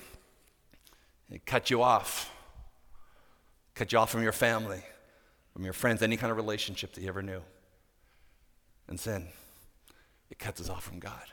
it 1.31 1.45
cut 1.47 1.71
you 1.71 1.83
off, 1.83 2.31
cut 3.75 3.93
you 3.93 3.99
off 3.99 4.11
from 4.11 4.23
your 4.23 4.33
family, 4.33 4.83
from 5.53 5.65
your 5.65 5.73
friends, 5.73 6.03
any 6.03 6.17
kind 6.17 6.31
of 6.31 6.37
relationship 6.37 6.93
that 6.95 7.03
you 7.03 7.09
ever 7.09 7.23
knew. 7.23 7.43
And 8.89 8.99
sin, 9.01 9.29
it 10.31 10.39
cuts 10.39 10.61
us 10.61 10.69
off 10.69 10.85
from 10.85 10.99
God, 10.99 11.25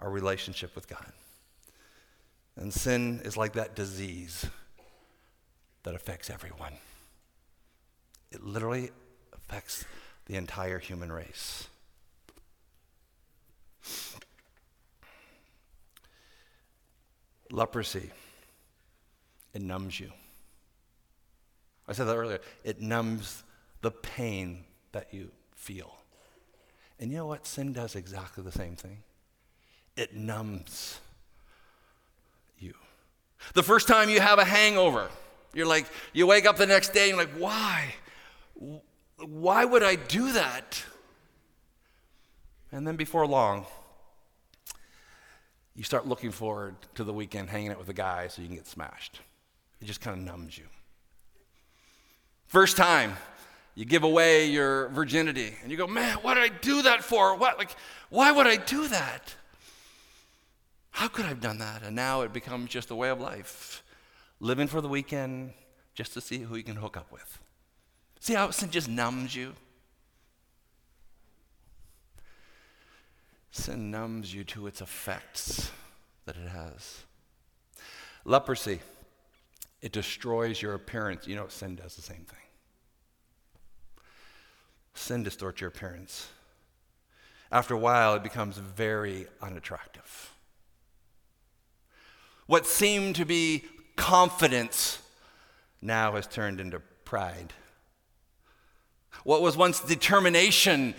our 0.00 0.10
relationship 0.10 0.74
with 0.74 0.88
God. 0.88 1.12
And 2.56 2.72
sin 2.72 3.20
is 3.24 3.36
like 3.36 3.52
that 3.54 3.74
disease 3.74 4.46
that 5.82 5.94
affects 5.94 6.30
everyone. 6.30 6.74
It 8.30 8.42
literally 8.42 8.90
affects 9.32 9.84
the 10.26 10.36
entire 10.36 10.78
human 10.78 11.12
race. 11.12 11.68
Leprosy, 17.50 18.10
it 19.54 19.62
numbs 19.62 19.98
you. 19.98 20.12
I 21.86 21.92
said 21.92 22.04
that 22.04 22.16
earlier. 22.16 22.40
It 22.64 22.80
numbs 22.80 23.42
the 23.80 23.90
pain 23.90 24.64
that 24.92 25.12
you 25.12 25.30
feel. 25.54 25.94
And 26.98 27.10
you 27.10 27.18
know 27.18 27.26
what? 27.26 27.46
Sin 27.46 27.72
does 27.72 27.94
exactly 27.94 28.42
the 28.42 28.52
same 28.52 28.76
thing. 28.76 28.98
It 29.96 30.14
numbs 30.14 30.98
you. 32.58 32.74
The 33.52 33.62
first 33.62 33.86
time 33.86 34.08
you 34.08 34.20
have 34.20 34.38
a 34.38 34.44
hangover, 34.44 35.08
you're 35.52 35.66
like, 35.66 35.86
you 36.12 36.26
wake 36.26 36.46
up 36.46 36.56
the 36.56 36.66
next 36.66 36.92
day 36.92 37.10
and 37.10 37.18
you're 37.18 37.26
like, 37.26 37.36
why? 37.36 37.94
Why 39.18 39.64
would 39.64 39.82
I 39.82 39.96
do 39.96 40.32
that? 40.32 40.82
And 42.72 42.86
then 42.86 42.96
before 42.96 43.26
long, 43.26 43.66
you 45.76 45.84
start 45.84 46.06
looking 46.06 46.30
forward 46.30 46.76
to 46.94 47.04
the 47.04 47.12
weekend 47.12 47.50
hanging 47.50 47.70
out 47.70 47.78
with 47.78 47.86
the 47.86 47.94
guys 47.94 48.34
so 48.34 48.42
you 48.42 48.48
can 48.48 48.56
get 48.56 48.66
smashed. 48.66 49.20
It 49.84 49.88
just 49.88 50.00
kind 50.00 50.16
of 50.18 50.24
numbs 50.24 50.56
you. 50.56 50.64
First 52.46 52.78
time 52.78 53.18
you 53.74 53.84
give 53.84 54.02
away 54.02 54.46
your 54.46 54.88
virginity 54.88 55.56
and 55.62 55.70
you 55.70 55.76
go, 55.76 55.86
man, 55.86 56.16
what 56.22 56.34
did 56.34 56.42
I 56.42 56.48
do 56.48 56.80
that 56.80 57.04
for? 57.04 57.36
What, 57.36 57.58
like, 57.58 57.76
why 58.08 58.32
would 58.32 58.46
I 58.46 58.56
do 58.56 58.88
that? 58.88 59.34
How 60.88 61.08
could 61.08 61.26
I 61.26 61.28
have 61.28 61.42
done 61.42 61.58
that? 61.58 61.82
And 61.82 61.94
now 61.94 62.22
it 62.22 62.32
becomes 62.32 62.70
just 62.70 62.90
a 62.90 62.94
way 62.94 63.10
of 63.10 63.20
life. 63.20 63.82
Living 64.40 64.68
for 64.68 64.80
the 64.80 64.88
weekend 64.88 65.52
just 65.94 66.14
to 66.14 66.22
see 66.22 66.38
who 66.38 66.56
you 66.56 66.62
can 66.62 66.76
hook 66.76 66.96
up 66.96 67.12
with. 67.12 67.38
See 68.20 68.32
how 68.32 68.52
sin 68.52 68.70
just 68.70 68.88
numbs 68.88 69.36
you? 69.36 69.52
Sin 73.50 73.90
numbs 73.90 74.32
you 74.32 74.44
to 74.44 74.66
its 74.66 74.80
effects 74.80 75.70
that 76.24 76.36
it 76.36 76.48
has. 76.48 77.02
Leprosy, 78.24 78.80
it 79.84 79.92
destroys 79.92 80.62
your 80.62 80.72
appearance. 80.72 81.28
You 81.28 81.36
know, 81.36 81.46
sin 81.48 81.76
does 81.76 81.94
the 81.94 82.00
same 82.00 82.24
thing. 82.24 82.38
Sin 84.94 85.22
distorts 85.22 85.60
your 85.60 85.68
appearance. 85.68 86.26
After 87.52 87.74
a 87.74 87.78
while, 87.78 88.14
it 88.14 88.22
becomes 88.22 88.56
very 88.56 89.26
unattractive. 89.42 90.32
What 92.46 92.66
seemed 92.66 93.16
to 93.16 93.26
be 93.26 93.64
confidence 93.94 95.00
now 95.82 96.12
has 96.12 96.26
turned 96.26 96.60
into 96.60 96.80
pride. 97.04 97.52
What 99.22 99.42
was 99.42 99.54
once 99.54 99.80
determination 99.80 100.94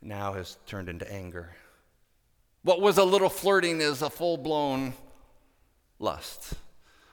now 0.00 0.32
has 0.32 0.56
turned 0.66 0.88
into 0.88 1.10
anger. 1.12 1.54
What 2.62 2.80
was 2.80 2.96
a 2.96 3.04
little 3.04 3.28
flirting 3.28 3.82
is 3.82 4.00
a 4.00 4.08
full 4.08 4.38
blown 4.38 4.94
lust. 5.98 6.54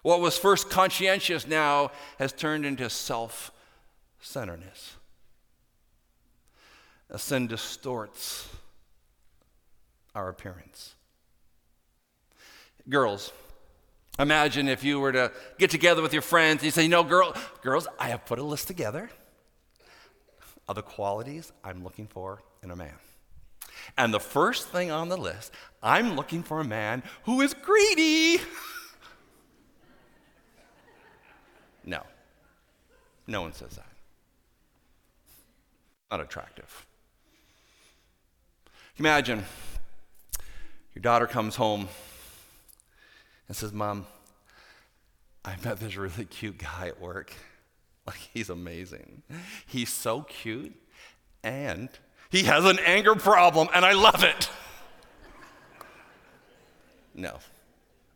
What 0.08 0.22
was 0.22 0.38
first 0.38 0.70
conscientious 0.70 1.46
now 1.46 1.92
has 2.18 2.32
turned 2.32 2.66
into 2.66 2.90
self 2.90 3.52
centeredness. 4.22 4.96
A 7.10 7.20
sin 7.20 7.48
distorts 7.48 8.48
our 10.16 10.30
appearance. 10.30 10.96
Girls, 12.88 13.34
imagine 14.18 14.70
if 14.70 14.82
you 14.82 15.02
were 15.02 15.12
to 15.12 15.30
get 15.58 15.72
together 15.72 16.02
with 16.02 16.14
your 16.14 16.22
friends 16.22 16.60
and 16.60 16.68
you 16.68 16.72
say, 16.72 16.84
you 16.84 16.88
know, 16.88 17.04
girl, 17.04 17.36
girls, 17.62 17.86
I 18.00 18.08
have 18.08 18.26
put 18.26 18.40
a 18.40 18.44
list 18.44 18.68
together 18.68 19.10
of 20.70 20.78
the 20.78 20.84
qualities 20.84 21.52
I'm 21.66 21.84
looking 21.84 22.08
for 22.08 22.42
in 22.64 22.72
a 22.72 22.78
man. 22.78 22.96
And 23.98 24.14
the 24.14 24.22
first 24.22 24.70
thing 24.70 24.90
on 24.90 25.10
the 25.10 25.18
list, 25.18 25.52
I'm 25.84 26.16
looking 26.16 26.44
for 26.44 26.62
a 26.62 26.64
man 26.64 27.04
who 27.24 27.42
is 27.42 27.54
greedy. 27.54 28.40
no. 31.88 32.04
No 33.26 33.42
one 33.42 33.54
says 33.54 33.72
that. 33.78 33.88
Not 36.12 36.20
attractive. 36.20 36.86
Imagine 38.98 39.44
your 40.94 41.02
daughter 41.02 41.28
comes 41.28 41.56
home 41.56 41.88
and 43.48 43.56
says, 43.56 43.72
Mom, 43.72 44.06
I 45.46 45.56
met 45.64 45.80
this 45.80 45.96
really 45.96 46.26
cute 46.26 46.58
guy 46.58 46.88
at 46.88 47.02
work. 47.02 47.34
Like, 48.08 48.30
he's 48.34 48.50
amazing. 48.50 49.24
He's 49.66 49.92
so 49.92 50.22
cute, 50.22 50.74
and 51.44 51.90
he 52.30 52.44
has 52.44 52.64
an 52.64 52.80
anger 52.86 53.16
problem, 53.16 53.68
and 53.74 53.84
I 53.84 53.92
love 53.92 54.24
it. 54.24 54.50
No, 57.14 57.40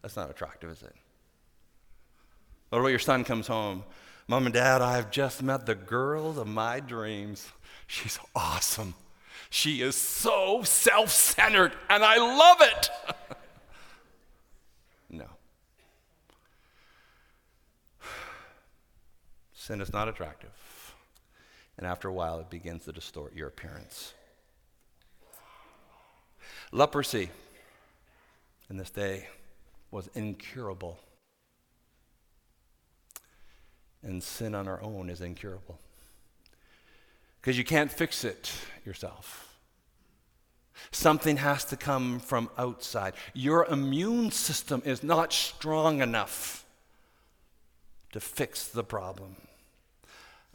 that's 0.02 0.16
not 0.16 0.30
attractive, 0.30 0.70
is 0.70 0.82
it? 0.82 0.96
About 2.72 2.88
your 2.88 3.00
son 3.00 3.24
comes 3.24 3.48
home? 3.48 3.84
Mom 4.28 4.46
and 4.46 4.54
dad, 4.54 4.82
I 4.82 4.96
have 4.96 5.12
just 5.12 5.44
met 5.44 5.66
the 5.66 5.76
girl 5.76 6.40
of 6.40 6.48
my 6.48 6.80
dreams. 6.80 7.48
She's 7.86 8.18
awesome. 8.34 8.94
She 9.50 9.82
is 9.82 9.96
so 9.96 10.64
self 10.64 11.10
centered, 11.10 11.74
and 11.90 12.04
I 12.04 12.18
love 12.18 12.58
it. 12.62 12.90
no. 15.10 15.26
Sin 19.54 19.82
is 19.82 19.92
not 19.92 20.08
attractive. 20.08 20.50
And 21.78 21.86
after 21.86 22.08
a 22.08 22.14
while, 22.14 22.40
it 22.40 22.50
begins 22.50 22.86
to 22.86 22.94
distort 22.94 23.36
your 23.36 23.50
appearance. 23.50 24.14
Leprosy 26.72 27.30
in 28.70 28.78
this 28.78 28.90
day 28.90 29.28
was 29.90 30.10
incurable. 30.16 30.98
And 34.04 34.24
sin 34.24 34.56
on 34.56 34.68
our 34.68 34.82
own 34.82 35.10
is 35.10 35.22
incurable. 35.22 35.80
Because 37.40 37.58
you 37.58 37.64
can't 37.64 37.92
fix 37.92 38.24
it 38.24 38.52
yourself. 38.86 39.58
Something 40.92 41.38
has 41.38 41.66
to 41.66 41.78
come 41.78 42.20
from 42.20 42.50
outside. 42.58 43.14
Your 43.34 43.66
immune 43.66 44.32
system 44.32 44.82
is 44.86 45.04
not 45.04 45.32
strong 45.32 46.02
enough 46.02 46.66
to 48.14 48.20
fix 48.20 48.68
the 48.68 48.84
problem. 48.84 49.36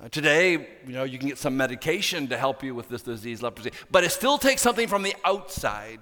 Uh, 0.03 0.09
today, 0.11 0.53
you 0.87 0.93
know, 0.93 1.05
you 1.05 1.19
can 1.19 1.29
get 1.29 1.39
some 1.39 1.57
medication 1.57 2.29
to 2.29 2.37
help 2.37 2.63
you 2.63 2.75
with 2.75 2.89
this 2.89 3.03
disease, 3.03 3.43
leprosy, 3.43 3.71
but 3.91 4.05
it 4.05 4.11
still 4.11 4.37
takes 4.37 4.61
something 4.61 4.89
from 4.89 5.03
the 5.03 5.15
outside 5.25 6.01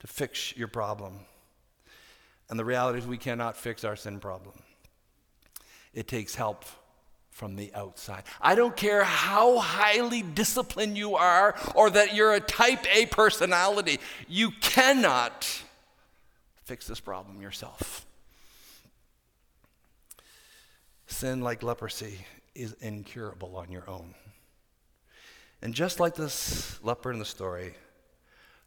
to 0.00 0.06
fix 0.06 0.54
your 0.56 0.68
problem. 0.68 1.20
And 2.50 2.58
the 2.58 2.64
reality 2.64 2.98
is, 2.98 3.06
we 3.06 3.16
cannot 3.16 3.56
fix 3.56 3.82
our 3.82 3.96
sin 3.96 4.20
problem. 4.20 4.54
It 5.94 6.08
takes 6.08 6.34
help 6.34 6.64
from 7.30 7.54
the 7.54 7.72
outside. 7.74 8.22
I 8.40 8.54
don't 8.54 8.74
care 8.74 9.04
how 9.04 9.58
highly 9.58 10.22
disciplined 10.22 10.96
you 10.96 11.16
are 11.16 11.54
or 11.74 11.90
that 11.90 12.14
you're 12.14 12.32
a 12.32 12.40
type 12.40 12.86
A 12.90 13.06
personality, 13.06 14.00
you 14.26 14.52
cannot 14.62 15.46
fix 16.64 16.86
this 16.86 16.98
problem 16.98 17.42
yourself. 17.42 18.06
Sin, 21.06 21.42
like 21.42 21.62
leprosy, 21.62 22.26
is 22.54 22.72
incurable 22.80 23.56
on 23.56 23.70
your 23.70 23.88
own. 23.88 24.14
And 25.60 25.74
just 25.74 26.00
like 26.00 26.14
this 26.14 26.82
leper 26.82 27.12
in 27.12 27.18
the 27.18 27.24
story, 27.24 27.74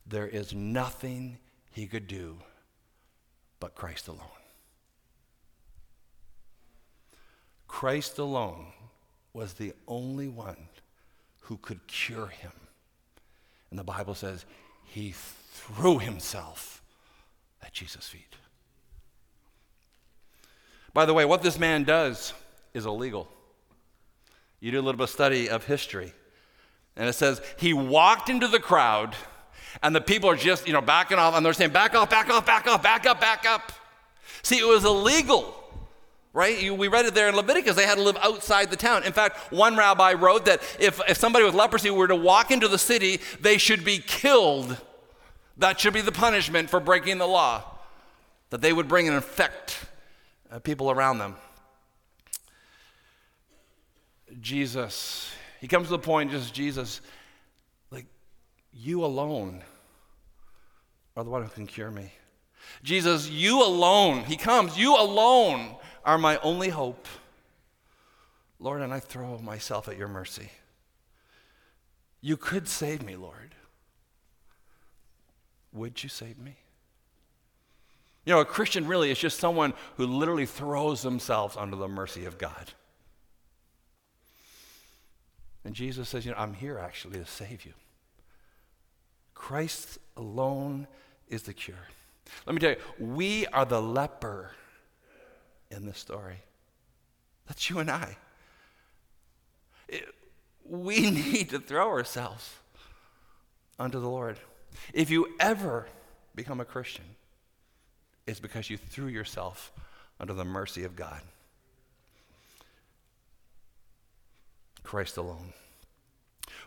there 0.06 0.28
is 0.28 0.54
nothing 0.54 1.38
he 1.72 1.88
could 1.88 2.08
do 2.08 2.38
but 3.60 3.76
Christ 3.76 4.08
alone. 4.08 4.39
Christ 7.70 8.18
alone 8.18 8.66
was 9.32 9.54
the 9.54 9.72
only 9.88 10.28
one 10.28 10.58
who 11.44 11.56
could 11.58 11.88
cure 11.88 12.28
him 12.28 12.52
And 13.70 13.80
the 13.80 13.84
Bible 13.84 14.16
says 14.16 14.46
he 14.84 15.14
threw 15.16 16.00
himself 16.00 16.82
at 17.64 17.74
Jesus' 17.74 18.08
feet. 18.08 18.36
By 20.94 21.06
the 21.06 21.14
way, 21.14 21.26
what 21.26 21.44
this 21.44 21.60
man 21.60 21.84
does 21.84 22.34
is 22.74 22.86
illegal. 22.86 23.28
You 24.60 24.72
do 24.72 24.80
a 24.80 24.82
little 24.82 24.98
bit 24.98 25.04
of 25.04 25.10
study 25.12 25.50
of 25.50 25.66
history. 25.66 26.14
And 26.96 27.08
it 27.08 27.14
says, 27.14 27.42
he 27.58 27.74
walked 27.74 28.30
into 28.30 28.48
the 28.48 28.60
crowd, 28.60 29.16
and 29.84 29.96
the 29.96 30.02
people 30.02 30.30
are 30.30 30.36
just, 30.36 30.68
you 30.68 30.74
know, 30.74 30.82
backing 30.82 31.20
off, 31.20 31.36
and 31.36 31.46
they're 31.46 31.54
saying, 31.54 31.72
back 31.72 31.96
off, 31.96 32.10
back 32.10 32.30
off, 32.30 32.46
back 32.46 32.68
off, 32.68 32.82
back 32.82 33.06
up, 33.06 33.22
back 33.22 33.46
up. 33.46 33.72
See, 34.42 34.58
it 34.58 34.68
was 34.68 34.84
illegal, 34.84 35.56
right? 36.40 36.58
You, 36.58 36.74
we 36.74 36.88
read 36.88 37.06
it 37.06 37.14
there 37.14 37.28
in 37.28 37.36
Leviticus. 37.36 37.76
They 37.76 37.86
had 37.86 37.96
to 37.96 38.02
live 38.02 38.16
outside 38.22 38.70
the 38.70 38.78
town. 38.78 39.04
In 39.04 39.12
fact, 39.12 39.52
one 39.52 39.76
rabbi 39.76 40.14
wrote 40.14 40.46
that 40.46 40.64
if, 40.80 41.02
if 41.10 41.18
somebody 41.18 41.44
with 41.44 41.54
leprosy 41.54 41.92
were 41.92 42.08
to 42.08 42.16
walk 42.16 42.50
into 42.50 42.70
the 42.70 42.78
city, 42.78 43.20
they 43.42 43.58
should 43.58 43.84
be 43.84 43.98
killed. 43.98 44.78
That 45.58 45.82
should 45.82 45.94
be 45.94 46.00
the 46.00 46.14
punishment 46.14 46.70
for 46.70 46.80
breaking 46.80 47.18
the 47.18 47.28
law, 47.28 47.66
that 48.52 48.62
they 48.62 48.72
would 48.72 48.88
bring 48.88 49.08
and 49.08 49.18
infect 49.18 49.84
uh, 50.50 50.60
people 50.60 50.90
around 50.90 51.18
them. 51.18 51.36
Jesus, 54.40 55.30
he 55.60 55.68
comes 55.68 55.88
to 55.88 55.92
the 55.92 56.00
point, 56.00 56.32
just 56.32 56.54
Jesus, 56.54 57.02
like, 57.92 58.06
you 58.72 59.04
alone 59.04 59.62
are 61.18 61.26
the 61.26 61.30
one 61.30 61.44
who 61.44 61.50
can 61.50 61.68
cure 61.68 61.92
me. 61.92 62.14
Jesus, 62.82 63.30
you 63.30 63.62
alone, 63.62 64.24
he 64.24 64.38
comes, 64.38 64.78
you 64.78 64.96
alone 64.96 65.76
are 66.10 66.18
my 66.18 66.38
only 66.38 66.70
hope. 66.70 67.08
Lord, 68.60 68.82
and 68.82 68.92
I 68.92 69.00
throw 69.00 69.38
myself 69.38 69.88
at 69.88 69.96
your 69.96 70.08
mercy. 70.08 70.50
You 72.20 72.36
could 72.36 72.68
save 72.68 73.04
me, 73.04 73.16
Lord. 73.16 73.54
Would 75.72 76.02
you 76.02 76.10
save 76.10 76.40
me? 76.40 76.56
You 78.26 78.34
know, 78.34 78.40
a 78.40 78.46
Christian 78.46 78.88
really 78.88 79.12
is 79.12 79.20
just 79.20 79.40
someone 79.40 79.74
who 79.98 80.08
literally 80.08 80.48
throws 80.48 81.04
themselves 81.04 81.56
under 81.56 81.76
the 81.76 81.88
mercy 81.88 82.26
of 82.26 82.40
God. 82.40 82.72
And 85.64 85.76
Jesus 85.76 86.10
says, 86.10 86.26
You 86.26 86.32
know, 86.32 86.40
I'm 86.40 86.56
here 86.56 86.80
actually 86.80 87.20
to 87.20 87.26
save 87.28 87.66
you. 87.66 87.74
Christ 89.36 90.00
alone 90.18 90.88
is 91.28 91.44
the 91.44 91.54
cure. 91.54 91.88
Let 92.48 92.56
me 92.56 92.62
tell 92.62 92.72
you, 92.72 92.78
we 92.98 93.46
are 93.48 93.66
the 93.66 93.80
leper 93.80 94.54
in 95.72 95.86
this 95.86 95.98
story. 95.98 96.42
That's 97.48 97.70
you 97.70 97.80
and 97.80 97.90
I. 97.90 98.18
It, 99.88 100.06
we 100.64 101.00
need 101.12 101.50
to 101.50 101.60
throw 101.60 101.90
ourselves 101.90 102.54
unto 103.78 104.00
the 104.00 104.10
Lord. 104.10 104.40
If 104.94 105.10
you 105.10 105.36
ever 105.40 105.88
become 106.36 106.60
a 106.60 106.66
Christian, 106.66 107.06
it's 108.28 108.40
because 108.40 108.70
you 108.70 108.78
threw 108.78 109.08
yourself 109.08 109.72
under 110.20 110.34
the 110.34 110.46
mercy 110.46 110.84
of 110.84 110.96
God. 110.96 111.22
Christ 114.84 115.18
alone. 115.18 115.54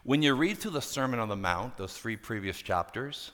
When 0.04 0.22
you 0.22 0.34
read 0.34 0.58
through 0.58 0.72
the 0.72 0.82
Sermon 0.82 1.20
on 1.20 1.28
the 1.28 1.36
Mount, 1.36 1.76
those 1.76 1.92
three 1.96 2.16
previous 2.16 2.60
chapters, 2.60 3.30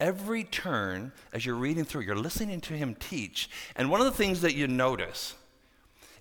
every 0.00 0.44
turn 0.44 1.12
as 1.32 1.44
you're 1.44 1.54
reading 1.54 1.84
through, 1.84 2.02
you're 2.02 2.16
listening 2.16 2.60
to 2.62 2.74
him 2.74 2.94
teach. 2.94 3.50
And 3.76 3.90
one 3.90 4.00
of 4.00 4.06
the 4.06 4.12
things 4.12 4.40
that 4.42 4.54
you 4.54 4.66
notice 4.66 5.34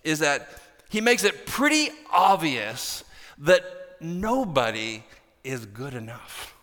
is 0.04 0.20
that 0.20 0.50
he 0.90 1.02
makes 1.02 1.24
it 1.24 1.46
pretty 1.46 1.90
obvious 2.12 3.04
that 3.40 3.64
nobody 4.00 5.04
is 5.44 5.66
good 5.66 5.94
enough. 5.94 6.54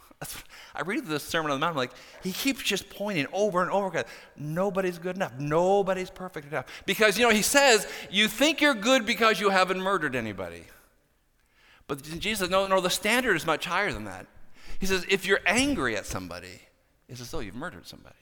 I 0.75 0.83
read 0.83 1.07
the 1.07 1.21
Sermon 1.21 1.53
on 1.53 1.61
the 1.61 1.65
Mount, 1.65 1.73
I'm 1.73 1.77
like, 1.77 1.93
he 2.23 2.33
keeps 2.33 2.63
just 2.63 2.91
pointing 2.91 3.27
over 3.33 3.63
and 3.63 3.71
over 3.71 3.89
again. 3.89 4.05
Nobody's 4.37 4.99
good 4.99 5.17
enough. 5.17 5.39
Nobody's 5.39 6.11
perfect 6.11 6.49
enough. 6.49 6.67
Because, 6.87 7.17
you 7.19 7.25
know, 7.25 7.31
he 7.31 7.43
says, 7.43 7.87
you 8.11 8.27
think 8.27 8.61
you're 8.61 8.75
good 8.75 9.07
because 9.07 9.39
you 9.39 9.51
haven't 9.51 9.81
murdered 9.81 10.17
anybody. 10.17 10.65
But 11.87 12.03
Jesus 12.03 12.41
says, 12.41 12.51
no, 12.51 12.67
no, 12.67 12.81
the 12.81 12.91
standard 12.91 13.37
is 13.37 13.47
much 13.47 13.67
higher 13.67 13.93
than 13.93 14.05
that. 14.05 14.27
He 14.81 14.87
says, 14.87 15.05
if 15.09 15.27
you're 15.27 15.41
angry 15.47 15.97
at 15.97 16.07
somebody, 16.07 16.63
it's 17.09 17.21
as 17.21 17.31
though 17.31 17.41
you've 17.41 17.55
murdered 17.55 17.87
somebody. 17.87 18.15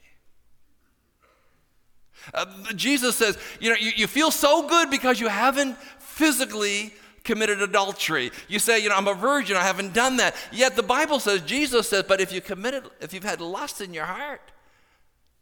Uh, 2.35 2.47
Jesus 2.75 3.17
says, 3.17 3.39
you 3.61 3.71
know, 3.71 3.77
you, 3.77 3.93
you 3.97 4.07
feel 4.07 4.31
so 4.31 4.69
good 4.69 4.91
because 4.91 5.19
you 5.19 5.29
haven't 5.29 5.77
physically 5.99 6.93
committed 7.25 7.63
adultery. 7.63 8.31
You 8.49 8.59
say, 8.59 8.81
you 8.81 8.89
know, 8.89 8.97
I'm 8.97 9.09
a 9.09 9.15
virgin, 9.15 9.57
I 9.57 9.63
haven't 9.63 9.95
done 9.95 10.19
that. 10.19 10.35
Yet 10.53 10.77
the 10.77 10.83
Bible 10.83 11.21
says, 11.21 11.43
Jesus 11.43 11.89
says, 11.89 12.05
but 12.07 12.21
if 12.21 12.33
you 12.33 12.41
committed, 12.41 12.85
if 13.01 13.13
you've 13.13 13.25
had 13.25 13.41
lust 13.41 13.81
in 13.81 13.95
your 13.95 14.05
heart, 14.05 14.53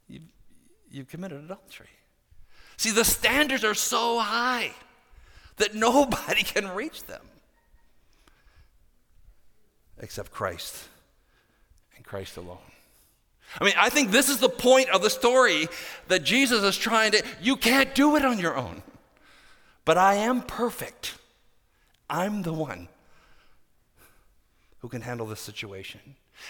you've, 0.07 0.23
you've 0.89 1.07
committed 1.07 1.43
adultery. 1.43 1.89
See, 2.77 2.91
the 2.91 3.05
standards 3.05 3.63
are 3.63 3.75
so 3.75 4.19
high 4.19 4.71
that 5.57 5.75
nobody 5.75 6.43
can 6.43 6.69
reach 6.69 7.03
them 7.05 7.21
except 9.99 10.31
Christ 10.31 10.87
and 11.95 12.03
Christ 12.03 12.37
alone. 12.37 12.57
I 13.59 13.65
mean, 13.65 13.73
I 13.77 13.89
think 13.89 14.11
this 14.11 14.29
is 14.29 14.37
the 14.37 14.49
point 14.49 14.89
of 14.89 15.01
the 15.01 15.09
story 15.09 15.67
that 16.07 16.23
Jesus 16.23 16.63
is 16.63 16.77
trying 16.77 17.11
to, 17.11 17.23
you 17.41 17.57
can't 17.57 17.93
do 17.93 18.15
it 18.15 18.23
on 18.23 18.39
your 18.39 18.55
own. 18.55 18.81
But 19.83 19.97
I 19.97 20.15
am 20.15 20.41
perfect. 20.41 21.15
I'm 22.09 22.43
the 22.43 22.53
one 22.53 22.87
who 24.79 24.87
can 24.87 25.01
handle 25.01 25.27
this 25.27 25.39
situation. 25.39 25.99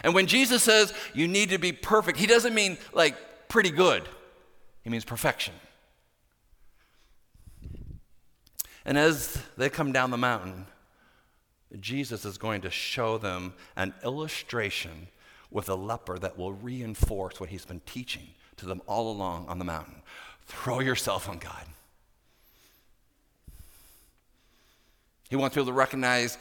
And 0.03 0.13
when 0.13 0.27
Jesus 0.27 0.63
says 0.63 0.93
you 1.13 1.27
need 1.27 1.49
to 1.49 1.57
be 1.57 1.71
perfect, 1.71 2.17
he 2.17 2.27
doesn't 2.27 2.53
mean 2.53 2.77
like 2.93 3.15
pretty 3.49 3.71
good, 3.71 4.03
he 4.83 4.89
means 4.89 5.05
perfection. 5.05 5.53
And 8.85 8.97
as 8.97 9.37
they 9.57 9.69
come 9.69 9.91
down 9.91 10.11
the 10.11 10.17
mountain, 10.17 10.65
Jesus 11.79 12.25
is 12.25 12.37
going 12.37 12.61
to 12.61 12.69
show 12.69 13.17
them 13.17 13.53
an 13.75 13.93
illustration 14.03 15.07
with 15.51 15.69
a 15.69 15.75
leper 15.75 16.17
that 16.17 16.37
will 16.37 16.53
reinforce 16.53 17.39
what 17.39 17.49
he's 17.49 17.65
been 17.65 17.81
teaching 17.85 18.29
to 18.57 18.65
them 18.65 18.81
all 18.87 19.11
along 19.11 19.47
on 19.47 19.59
the 19.59 19.65
mountain. 19.65 20.01
Throw 20.47 20.79
yourself 20.79 21.29
on 21.29 21.37
God. 21.37 21.65
He 25.29 25.35
wants 25.35 25.55
people 25.55 25.67
to 25.67 25.73
recognize 25.73 26.37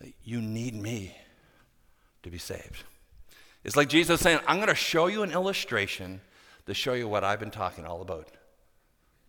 that 0.00 0.12
you 0.24 0.40
need 0.40 0.74
me 0.74 1.16
to 2.22 2.30
be 2.30 2.38
saved. 2.38 2.84
It's 3.64 3.76
like 3.76 3.88
Jesus 3.88 4.20
saying, 4.20 4.38
I'm 4.46 4.56
going 4.56 4.68
to 4.68 4.74
show 4.74 5.06
you 5.06 5.22
an 5.22 5.32
illustration 5.32 6.20
to 6.66 6.74
show 6.74 6.94
you 6.94 7.08
what 7.08 7.24
I've 7.24 7.40
been 7.40 7.50
talking 7.50 7.84
all 7.84 8.00
about 8.02 8.28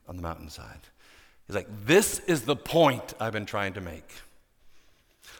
on 0.07 0.15
the 0.15 0.21
mountainside. 0.21 0.81
He's 1.47 1.55
like, 1.55 1.67
This 1.85 2.19
is 2.19 2.43
the 2.43 2.55
point 2.55 3.13
I've 3.19 3.33
been 3.33 3.45
trying 3.45 3.73
to 3.73 3.81
make. 3.81 4.09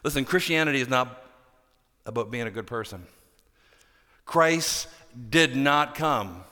Listen, 0.04 0.26
Christianity 0.26 0.82
is 0.82 0.90
not 0.90 1.24
about 2.06 2.32
being 2.32 2.48
a 2.48 2.52
good 2.52 2.68
person. 2.68 3.06
Christ 4.30 4.88
did 5.32 5.56
not 5.56 5.96
come 5.96 6.44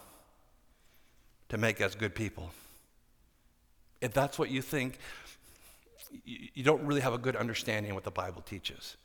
to 1.49 1.59
make 1.59 1.79
us 1.79 1.93
good 1.93 2.15
people. 2.15 2.49
If 4.01 4.13
that's 4.13 4.39
what 4.39 4.49
you 4.49 4.63
think, 4.63 4.97
you 6.23 6.63
don't 6.63 6.83
really 6.87 7.01
have 7.01 7.13
a 7.13 7.19
good 7.19 7.35
understanding 7.35 7.91
of 7.91 7.95
what 7.95 8.03
the 8.03 8.09
Bible 8.09 8.41
teaches. 8.41 8.97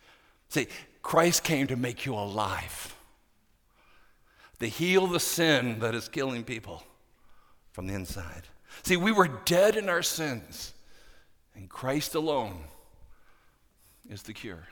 See, 0.48 0.68
Christ 1.02 1.44
came 1.44 1.66
to 1.66 1.76
make 1.76 2.06
you 2.06 2.14
alive, 2.14 2.96
to 4.58 4.66
heal 4.66 5.06
the 5.06 5.20
sin 5.20 5.80
that 5.80 5.94
is 5.94 6.08
killing 6.08 6.42
people 6.42 6.82
from 7.72 7.88
the 7.88 7.92
inside. 7.92 8.44
See, 8.85 8.96
we 8.96 9.12
were 9.12 9.28
dead 9.44 9.76
in 9.76 9.90
our 9.90 10.02
sins, 10.02 10.72
and 11.54 11.68
Christ 11.68 12.14
alone 12.14 12.64
is 14.08 14.22
the 14.22 14.32
cure 14.32 14.66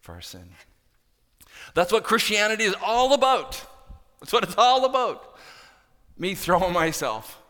for 0.00 0.14
our 0.14 0.22
sin. 0.22 0.48
That's 1.74 1.92
what 1.92 2.04
Christianity 2.04 2.64
is 2.64 2.74
all 2.82 3.12
about. 3.12 3.64
That's 4.20 4.32
what 4.32 4.44
it's 4.44 4.56
all 4.56 4.84
about. 4.84 5.36
Me 6.16 6.34
throwing 6.34 6.72
myself 6.72 7.42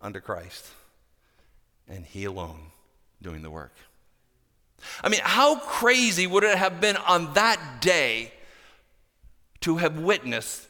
under 0.00 0.20
Christ 0.20 0.66
and 1.88 2.04
He 2.04 2.24
alone 2.24 2.70
doing 3.22 3.42
the 3.42 3.50
work. 3.50 3.74
I 5.02 5.08
mean, 5.08 5.20
how 5.22 5.56
crazy 5.56 6.26
would 6.26 6.44
it 6.44 6.56
have 6.56 6.80
been 6.80 6.96
on 6.96 7.34
that 7.34 7.80
day 7.80 8.32
to 9.60 9.76
have 9.76 9.98
witnessed 9.98 10.66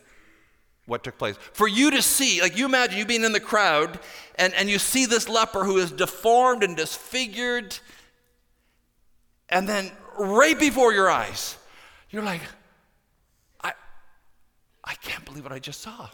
what 0.87 1.05
took 1.05 1.17
place? 1.17 1.37
For 1.53 1.69
you 1.69 1.93
to 1.93 2.03
see, 2.03 2.41
like 2.41 2.59
you 2.59 2.65
imagine 2.65 2.99
you 2.99 3.05
being 3.05 3.25
in 3.25 3.33
the 3.33 3.41
crowd 3.41 4.01
and, 4.35 4.53
and 4.55 4.69
you 4.69 4.79
see 4.79 5.07
this 5.07 5.29
leper 5.29 5.65
who 5.65 5.79
is 5.79 5.93
deformed 5.93 6.65
and 6.65 6.77
disfigured, 6.77 7.79
and 9.49 9.69
then 9.69 9.91
right 10.19 10.59
before 10.59 10.93
your 10.93 11.09
eyes, 11.11 11.57
you're 12.11 12.23
like, 12.23 12.43
I, 13.63 13.73
I 14.85 14.95
can't 14.95 15.25
believe 15.25 15.45
what 15.45 15.53
I 15.53 15.59
just 15.59 15.81
saw. 15.81 16.09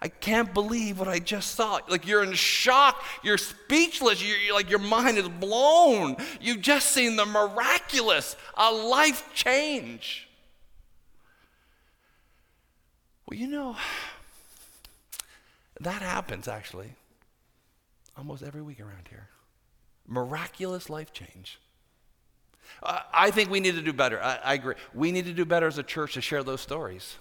I 0.00 0.08
can't 0.08 0.52
believe 0.52 0.98
what 0.98 1.08
I 1.08 1.18
just 1.18 1.52
saw. 1.52 1.80
Like 1.88 2.06
you're 2.06 2.22
in 2.22 2.34
shock, 2.34 3.02
you're 3.22 3.38
speechless, 3.38 4.22
you're, 4.22 4.36
you're, 4.36 4.54
like 4.54 4.68
your 4.68 4.78
mind 4.78 5.16
is 5.16 5.28
blown. 5.28 6.16
You've 6.40 6.60
just 6.60 6.90
seen 6.90 7.16
the 7.16 7.24
miraculous, 7.24 8.36
a 8.54 8.70
life 8.70 9.26
change. 9.32 10.28
Well, 13.26 13.38
you 13.38 13.48
know, 13.48 13.76
that 15.80 16.02
happens 16.02 16.48
actually 16.48 16.90
almost 18.16 18.42
every 18.42 18.62
week 18.62 18.80
around 18.80 19.08
here. 19.08 19.28
Miraculous 20.06 20.90
life 20.90 21.12
change. 21.12 21.58
I 22.82 23.30
think 23.30 23.50
we 23.50 23.60
need 23.60 23.76
to 23.76 23.82
do 23.82 23.92
better. 23.92 24.22
I, 24.22 24.38
I 24.44 24.54
agree. 24.54 24.74
We 24.92 25.12
need 25.12 25.24
to 25.26 25.32
do 25.32 25.44
better 25.44 25.66
as 25.66 25.78
a 25.78 25.82
church 25.82 26.14
to 26.14 26.20
share 26.20 26.42
those 26.42 26.60
stories 26.60 27.16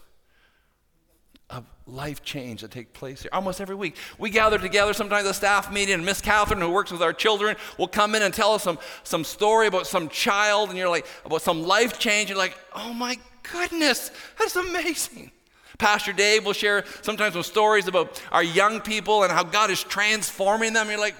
of 1.50 1.66
life 1.86 2.24
change 2.24 2.62
that 2.62 2.72
take 2.72 2.94
place 2.94 3.22
here 3.22 3.30
almost 3.34 3.62
every 3.62 3.76
week. 3.76 3.96
We 4.18 4.30
gather 4.30 4.58
together 4.58 4.94
sometimes 4.94 5.28
a 5.28 5.34
staff 5.34 5.72
meeting, 5.72 5.96
and 5.96 6.06
Miss 6.06 6.22
Catherine, 6.22 6.62
who 6.62 6.70
works 6.70 6.92
with 6.92 7.02
our 7.02 7.14
children, 7.14 7.56
will 7.78 7.88
come 7.88 8.16
in 8.16 8.22
and 8.22 8.34
tell 8.34 8.54
us 8.54 8.64
some, 8.64 8.80
some 9.04 9.24
story 9.24 9.68
about 9.68 9.88
some 9.88 10.10
child, 10.10 10.70
and 10.70 10.78
you're 10.78 10.90
like, 10.90 11.06
about 11.26 11.42
some 11.42 11.64
life 11.64 12.00
change. 12.00 12.30
You're 12.30 12.38
like, 12.38 12.58
oh 12.74 12.94
my 12.94 13.18
goodness, 13.52 14.12
that's 14.40 14.56
amazing. 14.56 15.32
Pastor 15.78 16.14
Dave 16.14 16.46
will 16.46 16.54
share 16.54 16.86
sometimes 17.02 17.34
some 17.34 17.44
stories 17.44 17.88
about 17.88 18.22
our 18.32 18.44
young 18.44 18.80
people 18.80 19.24
and 19.24 19.32
how 19.32 19.44
God 19.44 19.70
is 19.70 19.84
transforming 19.84 20.74
them. 20.74 20.90
You're 20.90 21.00
like, 21.00 21.16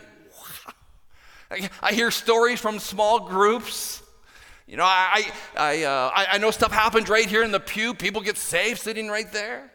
wow. 1.52 1.68
I 1.82 1.94
hear 1.94 2.12
stories 2.12 2.60
from 2.60 2.80
small 2.80 3.20
groups. 3.28 4.03
You 4.68 4.78
know, 4.78 4.86
I, 4.86 5.30
I, 5.58 5.84
uh, 5.84 6.12
I 6.16 6.38
know 6.38 6.50
stuff 6.52 6.72
happens 6.72 7.10
right 7.10 7.26
here 7.26 7.44
in 7.44 7.52
the 7.52 7.60
pew. 7.60 7.94
People 7.94 8.22
get 8.22 8.38
saved 8.38 8.80
sitting 8.80 9.10
right 9.10 9.30
there. 9.32 9.72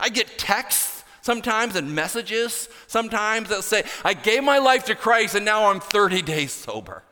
I 0.00 0.08
get 0.08 0.38
texts 0.38 1.04
sometimes 1.20 1.76
and 1.76 1.94
messages 1.94 2.68
sometimes 2.86 3.50
that 3.50 3.62
say, 3.62 3.84
I 4.04 4.14
gave 4.14 4.42
my 4.42 4.58
life 4.58 4.84
to 4.86 4.94
Christ 4.94 5.34
and 5.34 5.44
now 5.44 5.70
I'm 5.70 5.80
30 5.80 6.22
days 6.22 6.52
sober. 6.52 7.02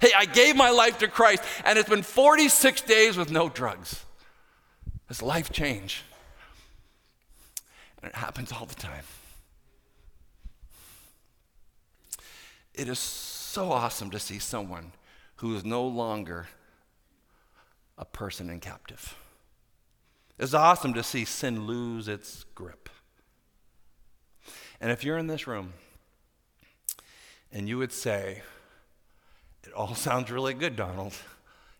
Hey, 0.00 0.10
I 0.16 0.26
gave 0.26 0.56
my 0.56 0.70
life 0.70 0.98
to 0.98 1.08
Christ 1.08 1.42
and 1.64 1.78
it's 1.78 1.88
been 1.88 2.02
46 2.02 2.80
days 2.82 3.16
with 3.16 3.30
no 3.30 3.48
drugs. 3.48 4.04
It's 5.08 5.22
life 5.22 5.50
change. 5.50 6.02
And 8.02 8.10
it 8.10 8.16
happens 8.16 8.52
all 8.52 8.66
the 8.66 8.74
time. 8.74 9.04
It 12.74 12.88
is 12.88 12.98
so 12.98 13.72
awesome 13.72 14.10
to 14.10 14.18
see 14.18 14.38
someone 14.38 14.92
who 15.36 15.54
is 15.54 15.64
no 15.64 15.86
longer 15.86 16.48
a 17.98 18.04
person 18.04 18.50
in 18.50 18.60
captive. 18.60 19.16
It's 20.38 20.54
awesome 20.54 20.92
to 20.94 21.02
see 21.02 21.24
sin 21.24 21.66
lose 21.66 22.08
its 22.08 22.44
grip. 22.54 22.90
And 24.80 24.90
if 24.90 25.02
you're 25.02 25.16
in 25.16 25.26
this 25.26 25.46
room 25.46 25.72
and 27.52 27.68
you 27.68 27.78
would 27.78 27.92
say, 27.92 28.42
It 29.64 29.72
all 29.72 29.94
sounds 29.94 30.30
really 30.30 30.54
good, 30.54 30.76
Donald. 30.76 31.14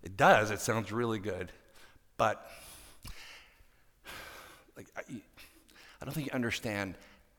It 0.03 0.16
does, 0.16 0.51
it 0.51 0.61
sounds 0.61 0.92
really 0.92 1.19
good. 1.19 1.53
But 2.16 2.49
like 4.77 4.87
I, 4.97 5.01
I 6.01 6.05
don't 6.05 6.14
think 6.14 6.27
you 6.27 6.33
understand 6.33 6.95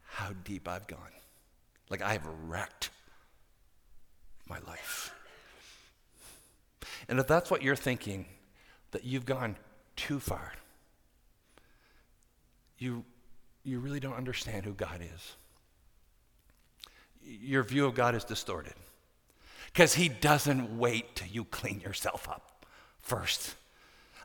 how 0.05 0.31
deep 0.43 0.67
I've 0.67 0.87
gone. 0.87 0.99
Like 1.89 2.01
I 2.01 2.13
have 2.13 2.27
wrecked 2.47 2.89
my 4.47 4.59
life. 4.67 5.13
And 7.09 7.19
if 7.19 7.27
that's 7.27 7.49
what 7.49 7.61
you're 7.61 7.75
thinking, 7.75 8.25
that 8.91 9.03
you've 9.03 9.25
gone 9.25 9.55
too 9.95 10.19
far, 10.19 10.53
you, 12.77 13.03
you 13.63 13.79
really 13.79 13.99
don't 13.99 14.15
understand 14.15 14.65
who 14.65 14.73
God 14.73 15.01
is. 15.01 15.35
Your 17.23 17.63
view 17.63 17.85
of 17.85 17.95
God 17.95 18.15
is 18.15 18.23
distorted 18.23 18.73
because 19.73 19.95
He 19.95 20.09
doesn't 20.09 20.77
wait 20.77 21.15
till 21.15 21.27
you 21.27 21.43
clean 21.45 21.81
yourself 21.81 22.27
up 22.29 22.65
first. 22.99 23.55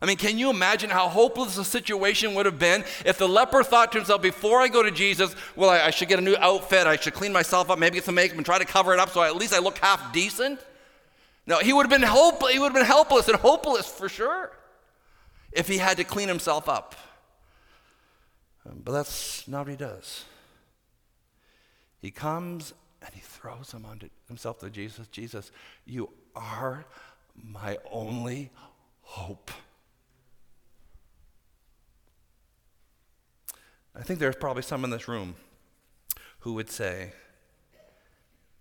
I 0.01 0.05
mean, 0.05 0.17
can 0.17 0.37
you 0.37 0.49
imagine 0.49 0.89
how 0.89 1.07
hopeless 1.07 1.55
the 1.55 1.63
situation 1.63 2.35
would 2.35 2.45
have 2.45 2.59
been 2.59 2.83
if 3.05 3.17
the 3.17 3.27
leper 3.27 3.63
thought 3.63 3.93
to 3.93 3.99
himself, 3.99 4.21
before 4.21 4.59
I 4.59 4.67
go 4.67 4.83
to 4.83 4.91
Jesus, 4.91 5.33
well, 5.55 5.69
I, 5.69 5.79
I 5.79 5.89
should 5.91 6.09
get 6.09 6.19
a 6.19 6.21
new 6.21 6.35
outfit, 6.35 6.87
I 6.87 6.97
should 6.97 7.13
clean 7.13 7.31
myself 7.31 7.69
up, 7.69 7.79
maybe 7.79 7.95
get 7.95 8.03
some 8.03 8.15
makeup 8.15 8.35
and 8.35 8.45
try 8.45 8.59
to 8.59 8.65
cover 8.65 8.93
it 8.93 8.99
up 8.99 9.11
so 9.11 9.23
at 9.23 9.37
least 9.37 9.53
I 9.53 9.59
look 9.59 9.77
half 9.77 10.11
decent? 10.11 10.59
No, 11.45 11.59
he 11.59 11.73
would 11.73 11.83
have 11.83 12.01
been 12.01 12.07
hope, 12.07 12.47
he 12.49 12.59
would 12.59 12.67
have 12.67 12.73
been 12.73 12.85
helpless 12.85 13.27
and 13.27 13.37
hopeless 13.37 13.87
for 13.87 14.07
sure 14.07 14.51
if 15.51 15.67
he 15.67 15.77
had 15.77 15.97
to 15.97 16.03
clean 16.03 16.27
himself 16.27 16.69
up. 16.69 16.95
Um, 18.65 18.81
but 18.83 18.93
that's 18.93 19.47
not 19.47 19.65
what 19.65 19.71
he 19.71 19.75
does. 19.75 20.23
He 22.01 22.11
comes 22.11 22.73
and 23.01 23.13
he 23.13 23.21
throws 23.21 23.71
him 23.71 23.85
onto 23.85 24.09
himself 24.27 24.59
to 24.59 24.69
Jesus. 24.69 25.07
Jesus, 25.07 25.51
you 25.85 26.09
are 26.35 26.85
my 27.35 27.77
only 27.91 28.51
hope. 29.01 29.51
I 33.95 34.01
think 34.01 34.19
there's 34.19 34.35
probably 34.35 34.63
some 34.63 34.83
in 34.83 34.89
this 34.89 35.07
room 35.07 35.35
who 36.39 36.53
would 36.53 36.69
say, 36.69 37.13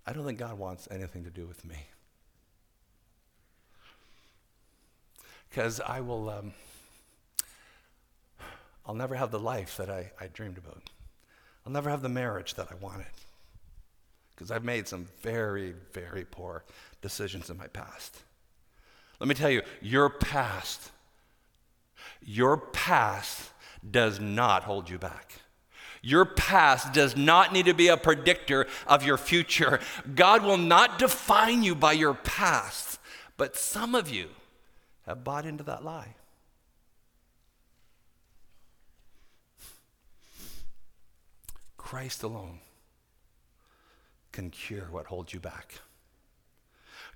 I 0.07 0.13
don't 0.13 0.25
think 0.25 0.39
God 0.39 0.59
wants 0.59 0.89
anything 0.91 1.25
to 1.25 1.31
do 1.31 1.47
with 1.47 1.65
me. 1.65 1.77
Because 5.53 5.81
I 5.81 6.01
will. 6.01 6.31
Um, 6.31 6.53
I'll 8.87 8.95
never 8.95 9.15
have 9.15 9.31
the 9.31 9.39
life 9.39 9.77
that 9.77 9.91
I, 9.91 10.11
I 10.19 10.29
dreamed 10.29 10.57
about. 10.57 10.83
I'll 11.67 11.73
never 11.73 11.91
have 11.91 12.01
the 12.01 12.09
marriage 12.09 12.55
that 12.55 12.69
I 12.71 12.75
wanted. 12.77 13.13
Because 14.35 14.51
I've 14.51 14.65
made 14.65 14.89
some 14.89 15.09
very, 15.21 15.75
very 15.93 16.25
poor 16.25 16.65
decisions 17.03 17.51
in 17.51 17.59
my 17.59 17.67
past. 17.67 18.23
Let 19.21 19.29
me 19.29 19.35
tell 19.35 19.51
you, 19.51 19.61
your 19.83 20.09
past, 20.09 20.91
your 22.23 22.57
past 22.57 23.51
does 23.89 24.19
not 24.19 24.65
hold 24.65 24.89
you 24.89 24.99
back. 24.99 25.35
Your 26.01 26.25
past 26.25 26.95
does 26.95 27.15
not 27.15 27.53
need 27.53 27.67
to 27.67 27.75
be 27.75 27.89
a 27.89 27.99
predictor 27.99 28.67
of 28.87 29.05
your 29.05 29.19
future. 29.19 29.81
God 30.15 30.43
will 30.43 30.57
not 30.57 30.99
define 30.99 31.63
you 31.63 31.75
by 31.75 31.93
your 31.93 32.15
past. 32.15 32.99
But 33.37 33.57
some 33.57 33.95
of 33.95 34.09
you 34.09 34.31
have 35.07 35.25
bought 35.25 35.47
into 35.47 35.65
that 35.65 35.85
lie. 35.85 36.15
Christ 41.77 42.23
alone 42.23 42.61
can 44.33 44.51
cure 44.51 44.87
what 44.91 45.07
holds 45.07 45.35
you 45.35 45.41
back. 45.41 45.75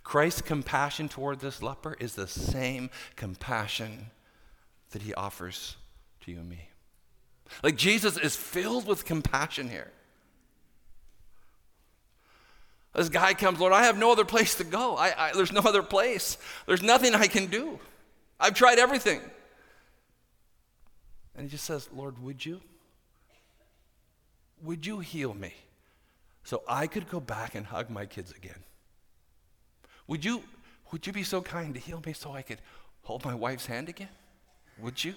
Christ's 0.03 0.43
compassion 0.43 1.09
toward 1.09 1.41
this 1.41 1.63
leper 1.63 1.97
is 1.99 2.15
the 2.15 2.29
same 2.29 2.91
compassion 3.17 4.11
that 4.91 5.03
he 5.03 5.15
offers 5.15 5.77
to 6.21 6.31
you 6.31 6.39
and 6.39 6.49
me. 6.49 6.69
Like 7.63 7.77
Jesus 7.77 8.17
is 8.19 8.37
filled 8.37 8.87
with 8.87 9.05
compassion 9.05 9.69
here. 9.69 9.93
This 12.97 13.11
guy 13.11 13.35
comes, 13.35 13.61
Lord, 13.61 13.75
I 13.75 13.85
have 13.85 13.99
no 13.99 14.11
other 14.11 14.25
place 14.25 14.55
to 14.55 14.65
go. 14.65 14.97
I, 14.97 15.29
I, 15.29 15.33
there's 15.35 15.53
no 15.53 15.61
other 15.61 15.83
place. 15.83 16.39
There's 16.67 16.83
nothing 16.83 17.15
I 17.15 17.27
can 17.27 17.47
do. 17.47 17.79
I've 18.41 18.55
tried 18.55 18.79
everything. 18.79 19.21
And 21.37 21.45
he 21.45 21.51
just 21.51 21.65
says, 21.65 21.91
Lord, 21.95 22.19
would 22.23 22.45
you? 22.45 22.63
Would 24.63 24.87
you 24.87 25.01
heal 25.01 25.35
me 25.35 25.53
so 26.43 26.63
I 26.67 26.87
could 26.87 27.11
go 27.11 27.21
back 27.21 27.55
and 27.55 27.67
hug 27.67 27.91
my 27.91 28.07
kids 28.07 28.33
again? 28.33 28.65
Would 30.07 30.25
you, 30.25 30.43
would 30.91 31.07
you 31.07 31.13
be 31.13 31.23
so 31.23 31.43
kind 31.43 31.75
to 31.75 31.81
heal 31.81 32.03
me 32.07 32.15
so 32.15 32.33
I 32.33 32.41
could 32.41 32.61
hold 33.03 33.27
my 33.27 33.35
wife's 33.35 33.67
hand 33.67 33.91
again? 33.91 34.09
Would 34.81 35.05
you? 35.05 35.13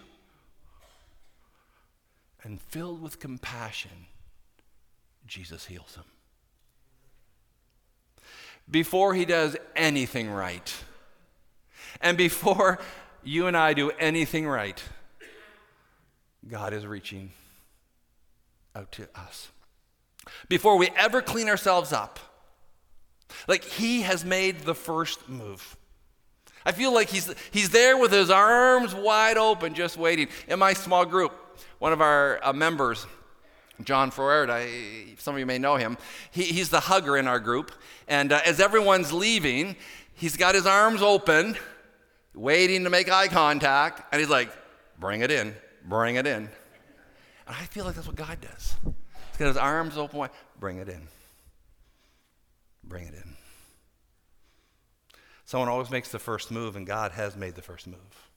And 2.43 2.59
filled 2.59 3.01
with 3.01 3.19
compassion, 3.19 4.07
Jesus 5.25 5.65
heals 5.65 5.95
him. 5.95 6.03
Before 8.69 9.13
he 9.13 9.25
does 9.25 9.57
anything 9.75 10.29
right, 10.29 10.73
and 12.01 12.17
before 12.17 12.79
you 13.23 13.47
and 13.47 13.57
I 13.57 13.73
do 13.73 13.91
anything 13.99 14.47
right, 14.47 14.81
God 16.47 16.73
is 16.73 16.85
reaching 16.85 17.31
out 18.75 18.91
to 18.93 19.07
us. 19.15 19.49
Before 20.47 20.77
we 20.77 20.89
ever 20.95 21.21
clean 21.21 21.49
ourselves 21.49 21.91
up, 21.91 22.19
like 23.47 23.63
he 23.63 24.01
has 24.01 24.23
made 24.23 24.61
the 24.61 24.75
first 24.75 25.27
move. 25.27 25.75
I 26.65 26.71
feel 26.71 26.93
like 26.93 27.09
he's, 27.09 27.33
he's 27.51 27.69
there 27.69 27.97
with 27.97 28.11
his 28.11 28.29
arms 28.29 28.93
wide 28.93 29.37
open, 29.37 29.73
just 29.73 29.97
waiting. 29.97 30.27
In 30.47 30.59
my 30.59 30.73
small 30.73 31.05
group, 31.05 31.31
one 31.79 31.93
of 31.93 32.01
our 32.01 32.39
uh, 32.43 32.53
members, 32.53 33.05
John 33.83 34.11
I, 34.17 35.05
some 35.17 35.35
of 35.35 35.39
you 35.39 35.45
may 35.45 35.57
know 35.57 35.75
him, 35.75 35.97
he, 36.31 36.43
he's 36.43 36.69
the 36.69 36.81
hugger 36.81 37.17
in 37.17 37.27
our 37.27 37.39
group. 37.39 37.71
And 38.07 38.31
uh, 38.31 38.41
as 38.45 38.59
everyone's 38.59 39.13
leaving, 39.13 39.75
he's 40.13 40.35
got 40.35 40.55
his 40.55 40.65
arms 40.65 41.01
open, 41.01 41.57
waiting 42.33 42.83
to 42.83 42.89
make 42.89 43.09
eye 43.11 43.27
contact, 43.27 44.11
and 44.11 44.19
he's 44.19 44.29
like, 44.29 44.51
bring 44.99 45.21
it 45.21 45.31
in, 45.31 45.55
bring 45.85 46.15
it 46.15 46.27
in. 46.27 46.49
And 47.47 47.55
I 47.55 47.63
feel 47.65 47.85
like 47.85 47.95
that's 47.95 48.07
what 48.07 48.15
God 48.15 48.39
does. 48.41 48.75
He's 48.83 49.37
got 49.37 49.47
his 49.47 49.57
arms 49.57 49.97
open 49.97 50.19
wide. 50.19 50.31
Bring 50.59 50.77
it 50.77 50.89
in. 50.89 51.07
Bring 52.83 53.07
it 53.07 53.13
in. 53.13 53.35
Someone 55.45 55.69
always 55.69 55.89
makes 55.89 56.09
the 56.09 56.19
first 56.19 56.51
move, 56.51 56.75
and 56.75 56.85
God 56.85 57.13
has 57.13 57.35
made 57.35 57.55
the 57.55 57.61
first 57.61 57.87
move. 57.87 58.28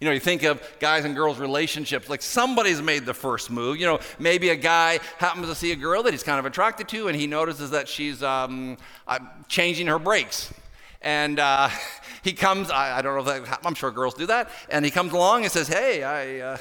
You 0.00 0.06
know, 0.06 0.12
you 0.12 0.20
think 0.20 0.42
of 0.42 0.62
guys 0.78 1.06
and 1.06 1.14
girls' 1.14 1.38
relationships, 1.38 2.10
like 2.10 2.20
somebody's 2.20 2.82
made 2.82 3.06
the 3.06 3.14
first 3.14 3.50
move. 3.50 3.78
You 3.78 3.86
know, 3.86 4.00
maybe 4.18 4.50
a 4.50 4.56
guy 4.56 5.00
happens 5.16 5.48
to 5.48 5.54
see 5.54 5.72
a 5.72 5.76
girl 5.76 6.02
that 6.02 6.12
he's 6.12 6.22
kind 6.22 6.38
of 6.38 6.44
attracted 6.44 6.88
to, 6.88 7.08
and 7.08 7.16
he 7.18 7.26
notices 7.26 7.70
that 7.70 7.88
she's 7.88 8.22
um, 8.22 8.76
uh, 9.08 9.18
changing 9.48 9.86
her 9.86 9.98
brakes. 9.98 10.52
And 11.00 11.38
uh, 11.38 11.70
he 12.22 12.34
comes, 12.34 12.70
I, 12.70 12.98
I, 12.98 13.02
don't 13.02 13.14
know 13.14 13.32
if 13.32 13.48
that, 13.48 13.60
I'm 13.64 13.74
sure 13.74 13.90
girls 13.90 14.14
do 14.14 14.26
that, 14.26 14.50
and 14.68 14.84
he 14.84 14.90
comes 14.90 15.12
along 15.12 15.44
and 15.44 15.52
says, 15.52 15.68
Hey, 15.68 16.02
I, 16.02 16.40
uh, 16.40 16.58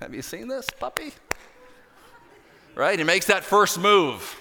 have 0.00 0.14
you 0.14 0.22
seen 0.22 0.48
this 0.48 0.66
puppy? 0.78 1.12
Right? 2.74 2.98
He 2.98 3.04
makes 3.04 3.26
that 3.26 3.44
first 3.44 3.78
move. 3.78 4.36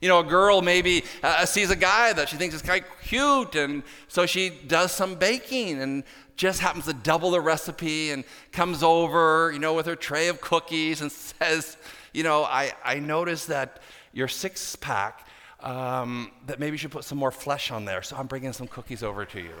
You 0.00 0.08
know, 0.08 0.20
a 0.20 0.24
girl 0.24 0.60
maybe 0.60 1.04
uh, 1.22 1.46
sees 1.46 1.70
a 1.70 1.76
guy 1.76 2.12
that 2.12 2.28
she 2.28 2.36
thinks 2.36 2.54
is 2.54 2.60
quite 2.60 2.84
cute, 3.02 3.54
and 3.54 3.82
so 4.08 4.26
she 4.26 4.50
does 4.50 4.92
some 4.92 5.14
baking 5.14 5.80
and 5.80 6.04
just 6.36 6.60
happens 6.60 6.84
to 6.84 6.92
double 6.92 7.30
the 7.30 7.40
recipe 7.40 8.10
and 8.10 8.24
comes 8.52 8.82
over, 8.82 9.50
you 9.52 9.58
know, 9.58 9.74
with 9.74 9.86
her 9.86 9.96
tray 9.96 10.28
of 10.28 10.40
cookies 10.40 11.00
and 11.00 11.10
says, 11.12 11.76
you 12.12 12.22
know, 12.22 12.44
I, 12.44 12.72
I 12.84 12.98
noticed 12.98 13.48
that 13.48 13.80
your 14.12 14.28
six 14.28 14.76
pack, 14.76 15.26
um, 15.60 16.30
that 16.46 16.60
maybe 16.60 16.72
you 16.72 16.78
should 16.78 16.90
put 16.90 17.04
some 17.04 17.18
more 17.18 17.30
flesh 17.30 17.70
on 17.70 17.84
there, 17.84 18.02
so 18.02 18.16
I'm 18.16 18.26
bringing 18.26 18.52
some 18.52 18.66
cookies 18.66 19.02
over 19.02 19.24
to 19.24 19.40
you. 19.40 19.54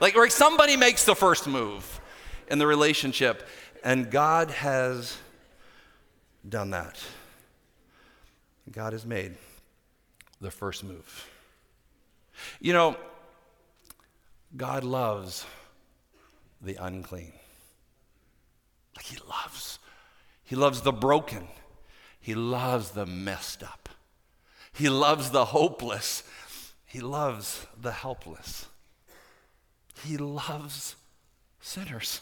like, 0.00 0.16
or 0.16 0.28
somebody 0.28 0.76
makes 0.76 1.04
the 1.04 1.14
first 1.14 1.46
move 1.46 2.00
in 2.48 2.58
the 2.58 2.66
relationship, 2.66 3.46
and 3.84 4.10
God 4.10 4.50
has 4.50 5.16
done 6.48 6.70
that. 6.70 7.02
God 8.70 8.92
has 8.92 9.04
made 9.04 9.34
the 10.40 10.50
first 10.50 10.84
move. 10.84 11.28
You 12.60 12.72
know, 12.72 12.96
God 14.56 14.84
loves 14.84 15.46
the 16.62 16.76
unclean. 16.76 17.32
Like 18.96 19.06
he 19.06 19.18
loves. 19.28 19.78
He 20.44 20.56
loves 20.56 20.82
the 20.82 20.92
broken. 20.92 21.48
He 22.20 22.34
loves 22.34 22.90
the 22.90 23.06
messed 23.06 23.62
up. 23.62 23.88
He 24.72 24.88
loves 24.88 25.30
the 25.30 25.46
hopeless. 25.46 26.22
He 26.86 27.00
loves 27.00 27.66
the 27.80 27.92
helpless. 27.92 28.66
He 30.04 30.16
loves 30.16 30.96
sinners. 31.60 32.20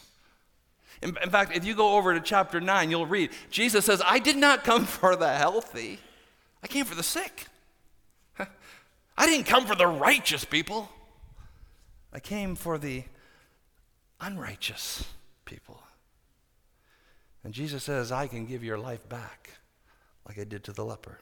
In, 1.01 1.17
in, 1.21 1.29
fact, 1.29 1.55
if 1.55 1.65
you 1.65 1.73
go 1.73 1.97
over 1.97 2.13
to 2.13 2.19
chapter 2.19 2.61
9, 2.61 2.91
you'll 2.91 3.07
read 3.07 3.31
Jesus 3.49 3.85
says, 3.85 4.01
I 4.05 4.19
did 4.19 4.37
not 4.37 4.63
come 4.63 4.85
for 4.85 5.15
the 5.15 5.33
healthy, 5.33 5.99
I 6.63 6.67
came 6.67 6.85
for 6.85 6.95
the 6.95 7.03
sick. 7.03 7.47
I 8.39 9.25
didn't 9.25 9.45
come 9.45 9.65
for 9.65 9.75
the 9.75 9.87
righteous 9.87 10.45
people, 10.45 10.89
I 12.13 12.19
came 12.19 12.55
for 12.55 12.77
the 12.77 13.03
unrighteous 14.21 15.03
people. 15.45 15.81
And 17.43 17.53
Jesus 17.53 17.83
says, 17.83 18.11
I 18.11 18.27
can 18.27 18.45
give 18.45 18.63
your 18.63 18.77
life 18.77 19.09
back 19.09 19.49
like 20.27 20.39
I 20.39 20.43
did 20.43 20.63
to 20.65 20.71
the 20.71 20.85
leper. 20.85 21.17